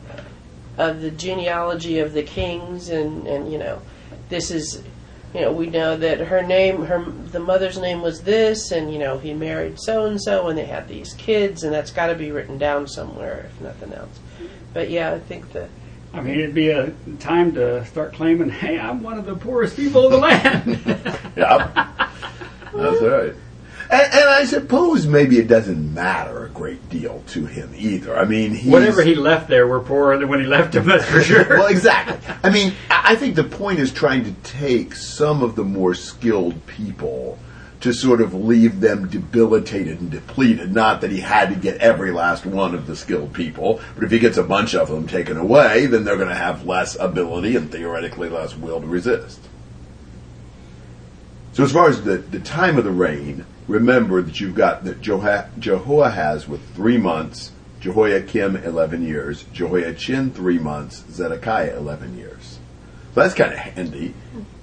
of 0.78 1.00
the 1.00 1.10
genealogy 1.10 1.98
of 2.00 2.12
the 2.12 2.22
kings, 2.22 2.88
and 2.90 3.26
and 3.26 3.50
you 3.50 3.58
know, 3.58 3.80
this 4.28 4.50
is, 4.50 4.82
you 5.36 5.42
know, 5.42 5.52
we 5.52 5.66
know 5.66 5.98
that 5.98 6.18
her 6.18 6.42
name, 6.42 6.86
her 6.86 7.04
the 7.04 7.40
mother's 7.40 7.78
name 7.78 8.00
was 8.00 8.22
this, 8.22 8.70
and 8.70 8.90
you 8.90 8.98
know, 8.98 9.18
he 9.18 9.34
married 9.34 9.78
so 9.78 10.06
and 10.06 10.20
so, 10.20 10.48
and 10.48 10.56
they 10.56 10.64
had 10.64 10.88
these 10.88 11.12
kids, 11.14 11.62
and 11.62 11.74
that's 11.74 11.90
got 11.90 12.06
to 12.06 12.14
be 12.14 12.30
written 12.30 12.56
down 12.56 12.88
somewhere, 12.88 13.50
if 13.50 13.60
nothing 13.60 13.92
else. 13.92 14.18
But 14.72 14.88
yeah, 14.88 15.12
I 15.12 15.18
think 15.18 15.52
that 15.52 15.68
I 16.14 16.22
mean, 16.22 16.38
it'd 16.40 16.54
be 16.54 16.70
a 16.70 16.92
time 17.18 17.52
to 17.54 17.84
start 17.84 18.14
claiming, 18.14 18.48
hey, 18.48 18.78
I'm 18.78 19.02
one 19.02 19.18
of 19.18 19.26
the 19.26 19.34
poorest 19.34 19.76
people 19.76 20.06
in 20.06 20.12
the 20.12 20.18
land. 20.18 20.80
yeah, 21.36 21.90
That's 22.72 23.02
right. 23.02 23.34
And, 23.90 24.12
and 24.12 24.24
I 24.28 24.44
suppose 24.44 25.06
maybe 25.06 25.38
it 25.38 25.48
doesn't 25.48 25.94
matter 25.94 26.46
a 26.46 26.48
great 26.50 26.88
deal 26.88 27.22
to 27.28 27.46
him 27.46 27.72
either. 27.76 28.16
I 28.16 28.24
mean, 28.24 28.54
he's, 28.54 28.70
Whatever 28.70 29.02
he 29.02 29.14
left 29.14 29.48
there 29.48 29.66
were 29.66 29.80
poorer 29.80 30.18
than 30.18 30.28
when 30.28 30.40
he 30.40 30.46
left 30.46 30.74
him, 30.74 30.86
that's 30.86 31.04
for 31.04 31.22
sure. 31.22 31.46
well, 31.50 31.68
exactly. 31.68 32.18
I 32.42 32.50
mean, 32.50 32.74
I 32.90 33.06
I 33.06 33.14
think 33.14 33.36
the 33.36 33.44
point 33.44 33.78
is 33.78 33.92
trying 33.92 34.24
to 34.24 34.32
take 34.42 34.92
some 34.92 35.40
of 35.40 35.54
the 35.54 35.62
more 35.62 35.94
skilled 35.94 36.66
people 36.66 37.38
to 37.78 37.92
sort 37.92 38.20
of 38.20 38.34
leave 38.34 38.80
them 38.80 39.06
debilitated 39.06 40.00
and 40.00 40.10
depleted. 40.10 40.74
Not 40.74 41.02
that 41.02 41.12
he 41.12 41.20
had 41.20 41.50
to 41.50 41.54
get 41.54 41.76
every 41.76 42.10
last 42.10 42.44
one 42.44 42.74
of 42.74 42.88
the 42.88 42.96
skilled 42.96 43.32
people, 43.32 43.80
but 43.94 44.02
if 44.02 44.10
he 44.10 44.18
gets 44.18 44.38
a 44.38 44.42
bunch 44.42 44.74
of 44.74 44.88
them 44.88 45.06
taken 45.06 45.36
away, 45.36 45.86
then 45.86 46.02
they're 46.02 46.16
going 46.16 46.30
to 46.30 46.34
have 46.34 46.66
less 46.66 46.96
ability 46.98 47.54
and 47.54 47.70
theoretically 47.70 48.28
less 48.28 48.56
will 48.56 48.80
to 48.80 48.86
resist. 48.88 49.40
So 51.52 51.62
as 51.62 51.70
far 51.70 51.88
as 51.88 52.02
the, 52.02 52.16
the 52.16 52.40
time 52.40 52.76
of 52.76 52.82
the 52.82 52.90
reign, 52.90 53.46
remember 53.68 54.22
that 54.22 54.40
you've 54.40 54.54
got 54.54 54.84
that 54.84 55.00
Jehoahaz 55.00 56.48
with 56.48 56.74
three 56.74 56.98
months, 56.98 57.52
Jehoiakim 57.80 58.56
11 58.56 59.06
years, 59.06 59.44
Jehoiachin 59.52 60.32
three 60.32 60.58
months, 60.58 61.04
Zedekiah 61.10 61.76
11 61.76 62.16
years. 62.16 62.58
So 63.14 63.22
that's 63.22 63.34
kind 63.34 63.52
of 63.52 63.58
handy. 63.58 64.14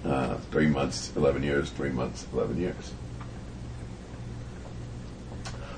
Uh, 0.06 0.36
three 0.52 0.68
months, 0.68 1.12
11 1.16 1.44
years, 1.44 1.70
three 1.70 1.90
months, 1.90 2.28
11 2.34 2.60
years. 2.60 2.94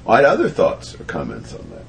I 0.07 0.17
had 0.17 0.25
other 0.25 0.49
thoughts 0.49 0.99
or 0.99 1.03
comments 1.03 1.53
on 1.53 1.69
that? 1.69 1.85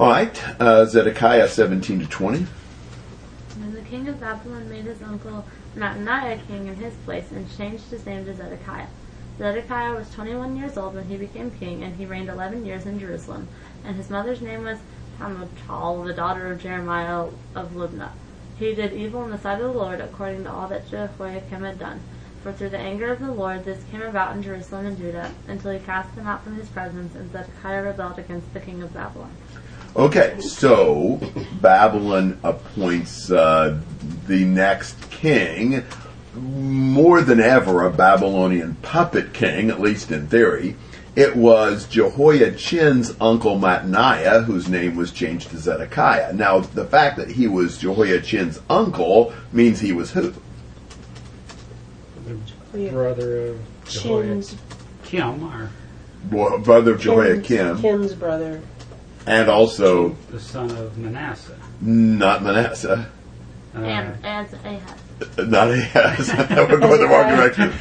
All 0.00 0.08
right, 0.08 0.60
uh, 0.60 0.84
Zedekiah 0.86 1.46
17 1.46 2.00
to 2.00 2.06
20 2.06 2.46
king 3.92 4.08
of 4.08 4.18
Babylon 4.18 4.70
made 4.70 4.86
his 4.86 5.02
uncle 5.02 5.44
Mattaniah 5.76 6.40
king 6.46 6.66
in 6.66 6.76
his 6.76 6.94
place 7.04 7.30
and 7.30 7.58
changed 7.58 7.90
his 7.90 8.06
name 8.06 8.24
to 8.24 8.34
Zedekiah. 8.34 8.86
Zedekiah 9.36 9.94
was 9.94 10.08
21 10.14 10.56
years 10.56 10.78
old 10.78 10.94
when 10.94 11.08
he 11.08 11.18
became 11.18 11.50
king, 11.50 11.82
and 11.82 11.96
he 11.96 12.06
reigned 12.06 12.30
11 12.30 12.64
years 12.64 12.86
in 12.86 12.98
Jerusalem. 12.98 13.48
And 13.84 13.96
his 13.96 14.08
mother's 14.08 14.40
name 14.40 14.64
was 14.64 14.78
Hamutal, 15.18 16.06
the 16.06 16.14
daughter 16.14 16.50
of 16.50 16.62
Jeremiah 16.62 17.26
of 17.54 17.72
Libnah. 17.72 18.12
He 18.58 18.74
did 18.74 18.94
evil 18.94 19.24
in 19.24 19.30
the 19.30 19.38
sight 19.38 19.60
of 19.60 19.74
the 19.74 19.78
Lord 19.78 20.00
according 20.00 20.44
to 20.44 20.50
all 20.50 20.68
that 20.68 20.88
Jehoiakim 20.88 21.62
had 21.62 21.78
done. 21.78 22.00
For 22.42 22.50
through 22.50 22.70
the 22.70 22.78
anger 22.78 23.12
of 23.12 23.20
the 23.20 23.30
Lord 23.30 23.66
this 23.66 23.84
came 23.90 24.00
about 24.00 24.34
in 24.34 24.42
Jerusalem 24.42 24.86
and 24.86 24.96
Judah, 24.96 25.34
until 25.46 25.70
he 25.70 25.78
cast 25.80 26.16
them 26.16 26.26
out 26.26 26.44
from 26.44 26.56
his 26.56 26.70
presence, 26.70 27.14
and 27.14 27.30
Zedekiah 27.30 27.82
rebelled 27.82 28.18
against 28.18 28.54
the 28.54 28.60
king 28.60 28.82
of 28.82 28.94
Babylon. 28.94 29.36
Okay, 29.94 30.40
so 30.40 31.20
Babylon 31.60 32.38
appoints 32.42 33.30
uh, 33.30 33.78
the 34.26 34.44
next 34.46 35.10
king, 35.10 35.84
more 36.34 37.20
than 37.20 37.40
ever 37.40 37.84
a 37.84 37.90
Babylonian 37.90 38.76
puppet 38.76 39.34
king, 39.34 39.68
at 39.68 39.80
least 39.80 40.10
in 40.10 40.28
theory. 40.28 40.76
It 41.14 41.36
was 41.36 41.86
Jehoiachin's 41.86 43.14
uncle 43.20 43.58
Mattaniah, 43.58 44.44
whose 44.44 44.66
name 44.66 44.96
was 44.96 45.12
changed 45.12 45.50
to 45.50 45.58
Zedekiah. 45.58 46.32
Now, 46.32 46.60
the 46.60 46.86
fact 46.86 47.18
that 47.18 47.28
he 47.28 47.46
was 47.46 47.76
Jehoiachin's 47.76 48.62
uncle 48.70 49.34
means 49.52 49.80
he 49.80 49.92
was 49.92 50.12
who? 50.12 50.32
The 52.72 52.88
brother 52.88 53.48
of 53.48 53.60
Chin's 53.84 54.56
Jehoiakim, 55.04 55.44
or 55.44 55.70
Well, 56.30 56.58
brother 56.60 56.94
of 56.94 57.02
Jehoiakim, 57.02 57.82
Kim's 57.82 58.14
brother. 58.14 58.62
And 59.26 59.48
also 59.48 60.10
the 60.30 60.40
son 60.40 60.70
of 60.72 60.96
Manasseh. 60.98 61.58
not 61.80 62.42
Manasseh, 62.42 63.06
Uh, 63.74 63.78
and, 63.80 64.24
as 64.24 64.52
Ahaz. 64.52 65.48
not 65.48 65.70
Ahaz. 65.70 66.28
We're 66.68 66.78
going 66.78 67.00
the 67.00 67.08
wrong 67.08 67.36
direction. 67.36 67.70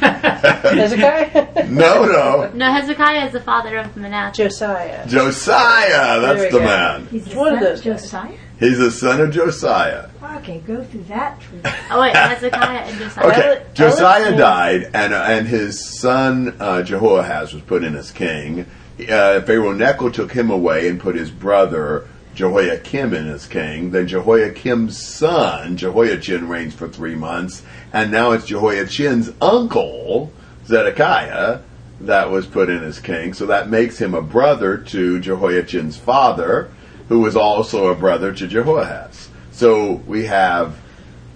Hezekiah? 0.72 1.68
No, 1.70 2.06
no. 2.06 2.52
No, 2.54 2.72
Hezekiah 2.72 3.26
is 3.28 3.34
the 3.34 3.40
father 3.42 3.78
of 3.78 3.96
Manasseh. 3.98 4.44
Josiah. 4.44 5.08
Josiah, 5.08 6.20
that's 6.20 6.44
the 6.52 6.60
go. 6.60 6.66
man. 6.66 7.08
He's 7.08 7.26
the 7.26 7.36
One 7.38 7.54
of 7.54 7.60
son 7.60 7.64
those. 7.64 7.82
Josiah? 7.82 8.38
He's 8.60 8.78
the 8.78 8.92
son 8.92 9.22
of 9.22 9.32
Josiah. 9.32 10.10
Okay, 10.38 10.60
go 10.68 10.84
through 10.84 11.04
that 11.06 11.40
tree. 11.42 11.60
Oh 11.92 12.00
wait, 12.02 12.16
Hezekiah 12.16 12.80
and 12.86 12.98
Josiah. 13.00 13.28
Okay, 13.28 13.66
Josiah 13.74 14.38
died, 14.38 14.90
and 14.94 15.14
uh, 15.14 15.26
and 15.28 15.46
his 15.48 15.84
son 16.00 16.56
uh, 16.60 16.82
Jehoahaz 16.84 17.54
was 17.54 17.64
put 17.64 17.84
in 17.84 17.96
as 17.96 18.12
king. 18.12 18.66
Uh, 19.00 19.42
Pharaoh 19.42 19.74
Necho 19.74 20.10
took 20.10 20.32
him 20.32 20.50
away 20.50 20.88
and 20.88 21.00
put 21.00 21.16
his 21.16 21.32
brother 21.32 22.08
Jehoiakim 22.36 23.14
in 23.14 23.28
as 23.28 23.48
king. 23.48 23.92
Then 23.92 24.08
Jehoiakim's 24.08 25.02
son 25.02 25.78
Jehoiachin 25.78 26.48
reigns 26.48 26.74
for 26.74 26.88
three 26.88 27.16
months, 27.16 27.64
and 27.92 28.12
now 28.12 28.32
it's 28.32 28.46
Jehoiachin's 28.46 29.32
uncle 29.42 30.32
Zedekiah 30.66 31.60
that 32.02 32.32
was 32.32 32.48
put 32.48 32.70
in 32.70 32.84
as 32.84 33.00
king. 33.00 33.34
So 33.34 33.46
that 33.48 33.70
makes 33.70 34.00
him 34.00 34.14
a 34.14 34.22
brother 34.22 34.78
to 34.78 35.20
Jehoiachin's 35.20 35.98
father, 35.98 36.72
who 37.10 37.20
was 37.20 37.36
also 37.36 37.88
a 37.88 37.96
brother 37.96 38.34
to 38.34 38.48
Jehoahaz. 38.48 39.30
So 39.52 39.94
we 40.08 40.26
have 40.26 40.78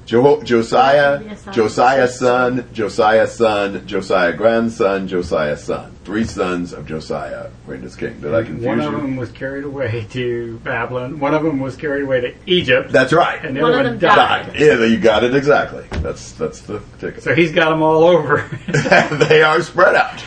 Jo- 0.05 0.43
Josiah, 0.43 1.19
Be 1.19 1.25
a 1.29 1.35
son. 1.37 1.53
Josiah's 1.53 2.19
son, 2.19 2.69
Josiah's 2.73 3.33
son, 3.35 3.87
Josiah 3.87 4.33
grandson, 4.33 5.07
Josiah's 5.07 5.63
son. 5.63 5.91
Three 6.05 6.23
sons 6.25 6.73
of 6.73 6.85
Josiah 6.85 7.47
reigned 7.65 7.83
as 7.85 7.95
king. 7.95 8.19
Did 8.21 8.35
I 8.35 8.43
confuse 8.43 8.61
you? 8.61 8.67
one 8.69 8.79
of 8.81 8.91
you? 8.93 9.01
them 9.01 9.15
was 9.15 9.31
carried 9.31 9.63
away 9.63 10.05
to 10.11 10.59
Babylon. 10.63 11.19
One 11.19 11.33
of 11.33 11.41
them 11.41 11.59
was 11.59 11.75
carried 11.75 12.03
away 12.03 12.21
to 12.21 12.33
Egypt. 12.45 12.91
That's 12.91 13.13
right. 13.13 13.43
and 13.43 13.57
the 13.57 13.61
One 13.61 13.73
other 13.73 13.89
one 13.89 13.97
died. 13.99 14.45
died. 14.51 14.59
Yeah, 14.59 14.85
you 14.85 14.97
got 14.99 15.23
it 15.23 15.33
exactly. 15.33 15.85
That's 16.01 16.33
that's 16.33 16.61
the 16.61 16.81
ticket. 16.99 17.23
So 17.23 17.33
he's 17.33 17.51
got 17.51 17.71
them 17.71 17.81
all 17.81 18.03
over. 18.03 18.47
they 19.27 19.41
are 19.41 19.61
spread 19.63 19.95
out. 19.95 20.21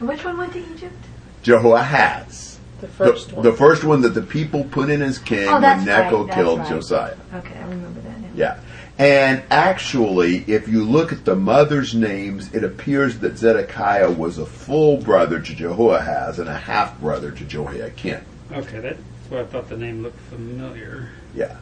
Which 0.00 0.22
one 0.24 0.36
went 0.36 0.52
to 0.52 0.58
Egypt? 0.74 0.94
Jehoahaz. 1.42 2.58
The 2.80 2.86
The, 2.86 2.92
first 2.92 3.32
one. 3.32 3.44
the 3.44 3.52
first 3.52 3.84
one 3.84 4.00
that 4.02 4.10
the 4.14 4.22
people 4.22 4.64
put 4.64 4.88
in 4.90 5.02
as 5.02 5.18
king 5.18 5.48
Oh, 5.48 5.52
when 5.54 5.62
that's 5.62 5.84
Necho 5.84 6.24
right, 6.24 6.34
killed 6.34 6.58
right. 6.60 6.68
Josiah. 6.68 7.16
Okay, 7.34 7.54
I 7.58 7.62
remember 7.62 8.00
that 8.00 8.20
now. 8.20 8.28
Yeah. 8.34 8.60
And 9.00 9.42
actually, 9.50 10.44
if 10.46 10.68
you 10.68 10.84
look 10.84 11.10
at 11.10 11.24
the 11.24 11.34
mother's 11.34 11.94
names, 11.94 12.52
it 12.54 12.62
appears 12.62 13.20
that 13.20 13.38
Zedekiah 13.38 14.10
was 14.10 14.36
a 14.36 14.44
full 14.44 14.98
brother 14.98 15.40
to 15.40 15.54
Jehoahaz 15.54 16.38
and 16.38 16.50
a 16.50 16.58
half 16.58 17.00
brother 17.00 17.30
to 17.30 17.44
Jehoiakim. 17.46 18.20
okay, 18.52 18.80
that's 18.80 19.00
why 19.30 19.40
I 19.40 19.44
thought 19.46 19.70
the 19.70 19.78
name 19.78 20.02
looked 20.02 20.20
familiar. 20.28 21.08
Yeah. 21.34 21.56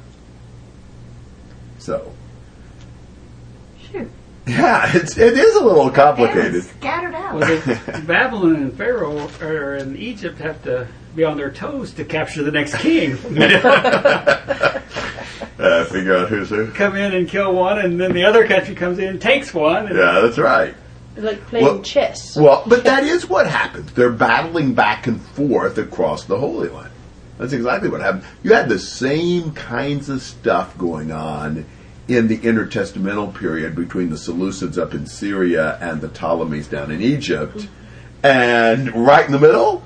So, 1.78 2.12
Shoot. 3.88 4.10
yeah, 4.44 4.90
it's, 4.92 5.16
it 5.16 5.38
is 5.38 5.54
a 5.54 5.64
little 5.64 5.84
They 5.84 5.90
were 5.90 5.94
complicated. 5.94 6.64
scattered 6.64 7.14
out. 7.14 7.36
Well, 7.36 8.02
Babylon 8.04 8.56
and 8.56 8.74
Pharaoh 8.76 9.30
er, 9.40 9.74
or 9.74 9.76
in 9.76 9.96
Egypt 9.96 10.40
have 10.40 10.60
to 10.64 10.88
be 11.14 11.22
on 11.22 11.36
their 11.36 11.52
toes 11.52 11.92
to 11.92 12.04
capture 12.04 12.42
the 12.42 12.50
next 12.50 12.74
king. 12.78 13.16
Uh, 15.58 15.84
figure 15.86 16.16
out 16.16 16.28
who's 16.28 16.50
who. 16.50 16.68
Come 16.70 16.94
in 16.96 17.12
and 17.14 17.28
kill 17.28 17.52
one, 17.52 17.78
and 17.78 18.00
then 18.00 18.12
the 18.12 18.24
other 18.24 18.46
country 18.46 18.74
comes 18.74 18.98
in 18.98 19.08
and 19.08 19.20
takes 19.20 19.52
one. 19.52 19.86
And 19.86 19.96
Yeah, 19.98 20.20
that's 20.22 20.38
right. 20.38 20.74
like 21.16 21.44
playing 21.48 21.64
Well- 21.64 21.80
chess. 21.82 22.36
Well, 22.36 22.62
but 22.66 22.84
that 22.84 23.02
is 23.02 23.28
what 23.28 23.48
happens. 23.48 23.90
They're 23.92 24.08
battling 24.10 24.74
back 24.74 25.08
and 25.08 25.20
forth 25.20 25.76
across 25.78 26.24
the 26.24 26.38
Holy 26.38 26.68
Land. 26.68 26.90
That's 27.38 27.52
exactly 27.52 27.88
what 27.88 28.00
happened. 28.00 28.22
You 28.44 28.52
had 28.54 28.68
the 28.68 28.78
same 28.78 29.50
kinds 29.52 30.08
of 30.08 30.22
stuff 30.22 30.78
going 30.78 31.10
on 31.10 31.64
in 32.06 32.28
the 32.28 32.38
intertestamental 32.38 33.34
period 33.34 33.74
between 33.74 34.10
the 34.10 34.16
Seleucids 34.16 34.78
up 34.80 34.94
in 34.94 35.06
Syria 35.06 35.76
and 35.80 36.00
the 36.00 36.08
Ptolemies 36.08 36.68
down 36.68 36.90
in 36.92 37.02
Egypt. 37.02 37.66
And 38.22 38.94
right 39.06 39.26
in 39.26 39.32
the 39.32 39.38
middle 39.38 39.82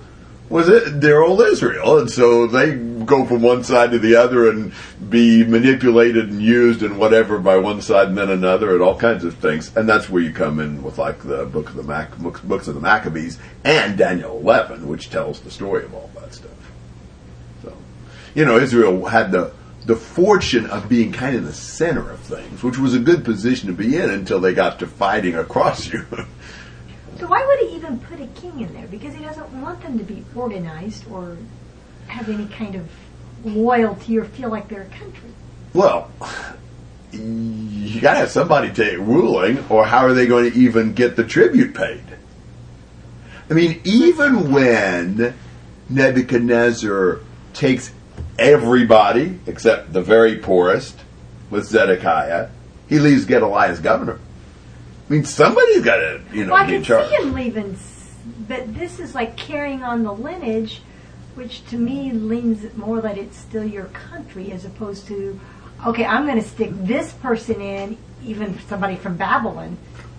was 0.48 0.68
it 0.68 1.00
their 1.00 1.22
old 1.22 1.40
Israel. 1.40 1.98
And 1.98 2.10
so 2.10 2.46
they 2.46 2.74
go 3.12 3.26
from 3.26 3.42
one 3.42 3.62
side 3.62 3.90
to 3.90 3.98
the 3.98 4.16
other 4.16 4.48
and 4.48 4.72
be 5.10 5.44
manipulated 5.44 6.30
and 6.30 6.40
used 6.40 6.82
and 6.82 6.98
whatever 6.98 7.38
by 7.38 7.58
one 7.58 7.82
side 7.82 8.08
and 8.08 8.16
then 8.16 8.30
another 8.30 8.72
and 8.72 8.82
all 8.82 8.98
kinds 8.98 9.22
of 9.22 9.34
things. 9.36 9.74
And 9.76 9.86
that's 9.86 10.08
where 10.08 10.22
you 10.22 10.32
come 10.32 10.58
in 10.60 10.82
with 10.82 10.96
like 10.96 11.22
the 11.22 11.44
book 11.44 11.68
of 11.68 11.74
the 11.74 11.82
Mac- 11.82 12.16
books 12.16 12.40
books 12.40 12.68
of 12.68 12.74
the 12.74 12.80
Maccabees 12.80 13.38
and 13.64 13.98
Daniel 13.98 14.38
11, 14.38 14.88
which 14.88 15.10
tells 15.10 15.40
the 15.40 15.50
story 15.50 15.84
of 15.84 15.94
all 15.94 16.10
that 16.14 16.32
stuff. 16.32 16.50
So, 17.62 17.76
you 18.34 18.46
know, 18.46 18.56
Israel 18.56 19.04
had 19.04 19.30
the 19.30 19.52
the 19.84 19.96
fortune 19.96 20.66
of 20.66 20.88
being 20.88 21.12
kind 21.12 21.36
of 21.36 21.44
the 21.44 21.52
center 21.52 22.08
of 22.08 22.20
things, 22.20 22.62
which 22.62 22.78
was 22.78 22.94
a 22.94 23.00
good 23.00 23.24
position 23.24 23.66
to 23.66 23.74
be 23.74 23.96
in 23.96 24.10
until 24.10 24.40
they 24.40 24.54
got 24.54 24.78
to 24.78 24.86
fighting 24.86 25.34
across 25.34 25.86
you. 25.92 26.06
So 27.18 27.26
why 27.26 27.44
would 27.44 27.68
he 27.68 27.76
even 27.76 27.98
put 27.98 28.20
a 28.20 28.26
king 28.28 28.60
in 28.60 28.72
there? 28.72 28.86
Because 28.86 29.14
he 29.14 29.22
doesn't 29.22 29.60
want 29.60 29.82
them 29.82 29.98
to 29.98 30.04
be 30.04 30.24
organized 30.34 31.04
or 31.10 31.36
have 32.08 32.28
any 32.28 32.46
kind 32.46 32.74
of 32.74 32.88
loyalty 33.44 34.18
or 34.18 34.24
feel 34.24 34.50
like 34.50 34.68
they're 34.68 34.82
a 34.82 34.86
country. 34.86 35.30
well, 35.74 36.10
you 37.12 38.00
got 38.00 38.12
to 38.14 38.20
have 38.20 38.30
somebody 38.30 38.72
take 38.72 38.96
ruling, 38.98 39.64
or 39.68 39.84
how 39.84 40.06
are 40.06 40.14
they 40.14 40.26
going 40.26 40.50
to 40.50 40.58
even 40.58 40.94
get 40.94 41.14
the 41.16 41.24
tribute 41.24 41.74
paid? 41.74 42.02
I 43.50 43.54
mean, 43.54 43.80
even 43.84 44.50
when 44.50 45.34
Nebuchadnezzar 45.90 47.20
takes 47.52 47.92
everybody 48.38 49.38
except 49.46 49.92
the 49.92 50.00
very 50.00 50.38
poorest 50.38 50.98
with 51.50 51.66
Zedekiah, 51.66 52.48
he 52.88 52.98
leaves 52.98 53.24
Gedaliah 53.26 53.70
as 53.70 53.80
governor. 53.80 54.18
I 55.08 55.12
mean, 55.12 55.24
somebody's 55.24 55.82
got 55.82 55.96
to, 55.96 56.22
you 56.32 56.46
know, 56.46 56.52
well, 56.52 56.62
I 56.62 56.66
be 56.66 56.76
in 56.76 56.82
can 56.82 56.84
charge. 56.84 57.10
see 57.10 57.16
him 57.16 57.34
leaving, 57.34 57.76
but 58.48 58.74
this 58.74 58.98
is 59.00 59.14
like 59.14 59.36
carrying 59.36 59.82
on 59.82 60.02
the 60.02 60.12
lineage, 60.12 60.80
which 61.34 61.64
to 61.66 61.76
me 61.76 62.12
leans 62.12 62.74
more 62.76 63.00
that 63.00 63.18
it's 63.18 63.36
still 63.36 63.64
your 63.64 63.86
country 63.86 64.52
as 64.52 64.64
opposed 64.64 65.06
to, 65.08 65.38
okay, 65.86 66.04
I'm 66.04 66.26
going 66.26 66.40
to 66.40 66.48
stick 66.48 66.70
this 66.72 67.12
person 67.14 67.60
in, 67.60 67.96
even 68.24 68.58
somebody 68.60 68.96
from 68.96 69.16
Babylon, 69.16 69.76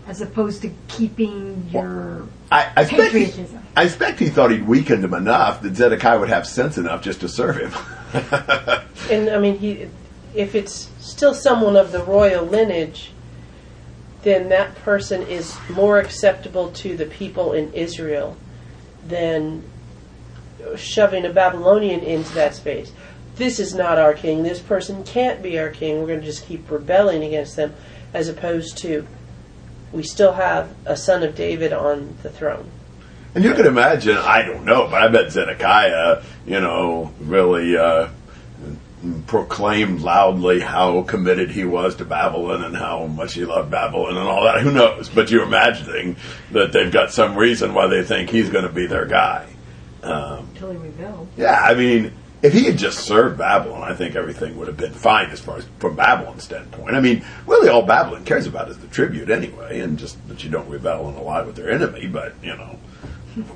as 0.08 0.22
opposed 0.22 0.62
to 0.64 0.72
keeping 0.88 1.70
your 1.72 2.28
I, 2.52 2.72
I, 2.76 2.82
expect 2.82 2.92
he, 2.92 3.26
patriotism. 3.26 3.64
I 3.76 3.84
expect 3.84 4.20
he 4.20 4.30
thought 4.30 4.52
he'd 4.52 4.68
weakened 4.68 5.04
him 5.04 5.14
enough 5.14 5.62
that 5.62 5.76
Zedekiah 5.76 6.20
would 6.20 6.30
have 6.30 6.46
sense 6.46 6.78
enough 6.78 7.02
just 7.02 7.22
to 7.22 7.30
serve 7.30 7.58
him. 7.58 7.72
And 9.10 9.30
I 9.30 9.38
mean, 9.38 9.58
he, 9.58 9.88
if 10.34 10.56
it's 10.56 10.90
still 11.00 11.34
someone 11.34 11.76
of 11.76 11.92
the 11.92 12.04
royal 12.04 12.46
lineage, 12.46 13.12
then 14.24 14.50
that 14.50 14.76
person 14.76 15.22
is 15.24 15.58
more 15.70 16.00
acceptable 16.00 16.72
to 16.72 16.96
the 16.96 17.06
people 17.06 17.54
in 17.54 17.74
Israel 17.74 18.38
than 19.08 19.64
shoving 20.76 21.26
a 21.26 21.34
Babylonian 21.34 22.02
into 22.02 22.34
that 22.34 22.56
space. 22.56 22.92
This 23.36 23.60
is 23.60 23.74
not 23.74 23.98
our 23.98 24.14
king. 24.14 24.44
This 24.44 24.60
person 24.60 25.04
can't 25.04 25.42
be 25.42 25.58
our 25.58 25.70
king. 25.70 26.00
We're 26.00 26.08
going 26.08 26.20
to 26.20 26.26
just 26.26 26.46
keep 26.46 26.70
rebelling 26.70 27.24
against 27.24 27.56
them, 27.56 27.74
as 28.14 28.28
opposed 28.28 28.78
to 28.80 29.08
we 29.92 30.04
still 30.04 30.34
have 30.34 30.76
a 30.86 30.98
son 30.98 31.24
of 31.24 31.36
David 31.36 31.72
on 31.74 32.16
the 32.24 32.30
throne. 32.30 32.70
And 33.36 33.44
you 33.44 33.54
can 33.54 33.66
imagine, 33.66 34.18
I 34.18 34.44
don't 34.44 34.66
know, 34.66 34.88
but 34.88 35.02
I 35.02 35.08
bet 35.08 35.32
Zedekiah, 35.32 36.22
you 36.46 36.60
know, 36.60 37.12
really 37.20 37.76
uh, 37.76 38.10
proclaimed 39.28 40.02
loudly 40.02 40.60
how 40.60 41.02
committed 41.04 41.50
he 41.50 41.66
was 41.66 41.96
to 41.96 42.06
Babylon 42.06 42.64
and 42.64 42.76
how 42.76 43.08
much 43.08 43.34
he 43.34 43.46
loved 43.46 43.72
Babylon 43.72 44.18
and 44.18 44.28
all 44.28 44.44
that. 44.44 44.62
Who 44.62 44.72
knows? 44.72 45.10
But 45.10 45.32
you're 45.32 45.44
imagining 45.44 46.16
that 46.52 46.74
they've 46.74 46.92
got 46.92 47.12
some 47.12 47.36
reason 47.36 47.74
why 47.74 47.88
they 47.88 48.04
think 48.04 48.30
he's 48.30 48.50
going 48.50 48.66
to 48.66 48.72
be 48.72 48.86
their 48.86 49.06
guy. 49.06 49.53
Um, 50.04 50.40
Until 50.54 50.72
he 50.72 50.78
rebelled. 50.78 51.28
yeah, 51.38 51.62
I 51.62 51.74
mean, 51.76 52.12
if 52.42 52.52
he 52.52 52.66
had 52.66 52.78
just 52.78 53.00
served 53.00 53.38
Babylon, 53.38 53.84
I 53.90 53.96
think 53.96 54.16
everything 54.16 54.58
would 54.58 54.68
have 54.68 54.76
been 54.76 54.92
fine 54.92 55.30
as 55.30 55.40
far 55.40 55.58
as 55.58 55.66
from 55.80 55.96
Babylon's 55.96 56.44
standpoint. 56.44 56.94
I 56.96 57.00
mean, 57.00 57.24
really, 57.48 57.70
all 57.70 57.84
Babylon 57.84 58.26
cares 58.26 58.46
about 58.46 58.70
is 58.70 58.78
the 58.80 58.88
tribute 58.88 59.30
anyway, 59.30 59.80
and 59.80 59.98
just 59.98 60.18
that 60.28 60.44
you 60.44 60.50
don't 60.50 60.68
rebel 60.70 61.08
and 61.08 61.18
ally 61.18 61.42
with 61.44 61.56
their 61.56 61.70
enemy. 61.72 62.08
But 62.08 62.36
you 62.44 62.56
know, 62.58 62.78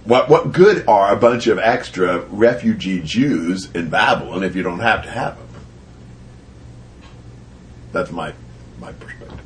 what 0.05 0.29
what 0.29 0.53
good 0.53 0.87
are 0.87 1.11
a 1.13 1.17
bunch 1.17 1.47
of 1.47 1.59
extra 1.59 2.21
refugee 2.29 3.01
Jews 3.01 3.69
in 3.71 3.89
Babylon 3.89 4.43
if 4.43 4.55
you 4.55 4.63
don't 4.63 4.79
have 4.79 5.03
to 5.03 5.11
have 5.11 5.37
them? 5.37 5.47
That's 7.91 8.11
my 8.11 8.33
my 8.79 8.93
perspective. 8.93 9.41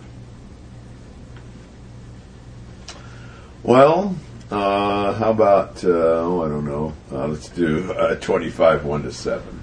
Well, 3.64 4.16
uh, 4.52 5.14
how 5.14 5.32
about 5.32 5.84
uh, 5.84 5.88
oh 5.90 6.44
I 6.44 6.50
don't 6.50 6.66
know. 6.66 6.94
Uh, 7.12 7.28
let's 7.28 7.50
do 7.50 7.92
uh, 7.94 8.16
twenty 8.16 8.50
five 8.50 8.84
one 8.86 9.04
to 9.04 9.12
seven. 9.12 9.61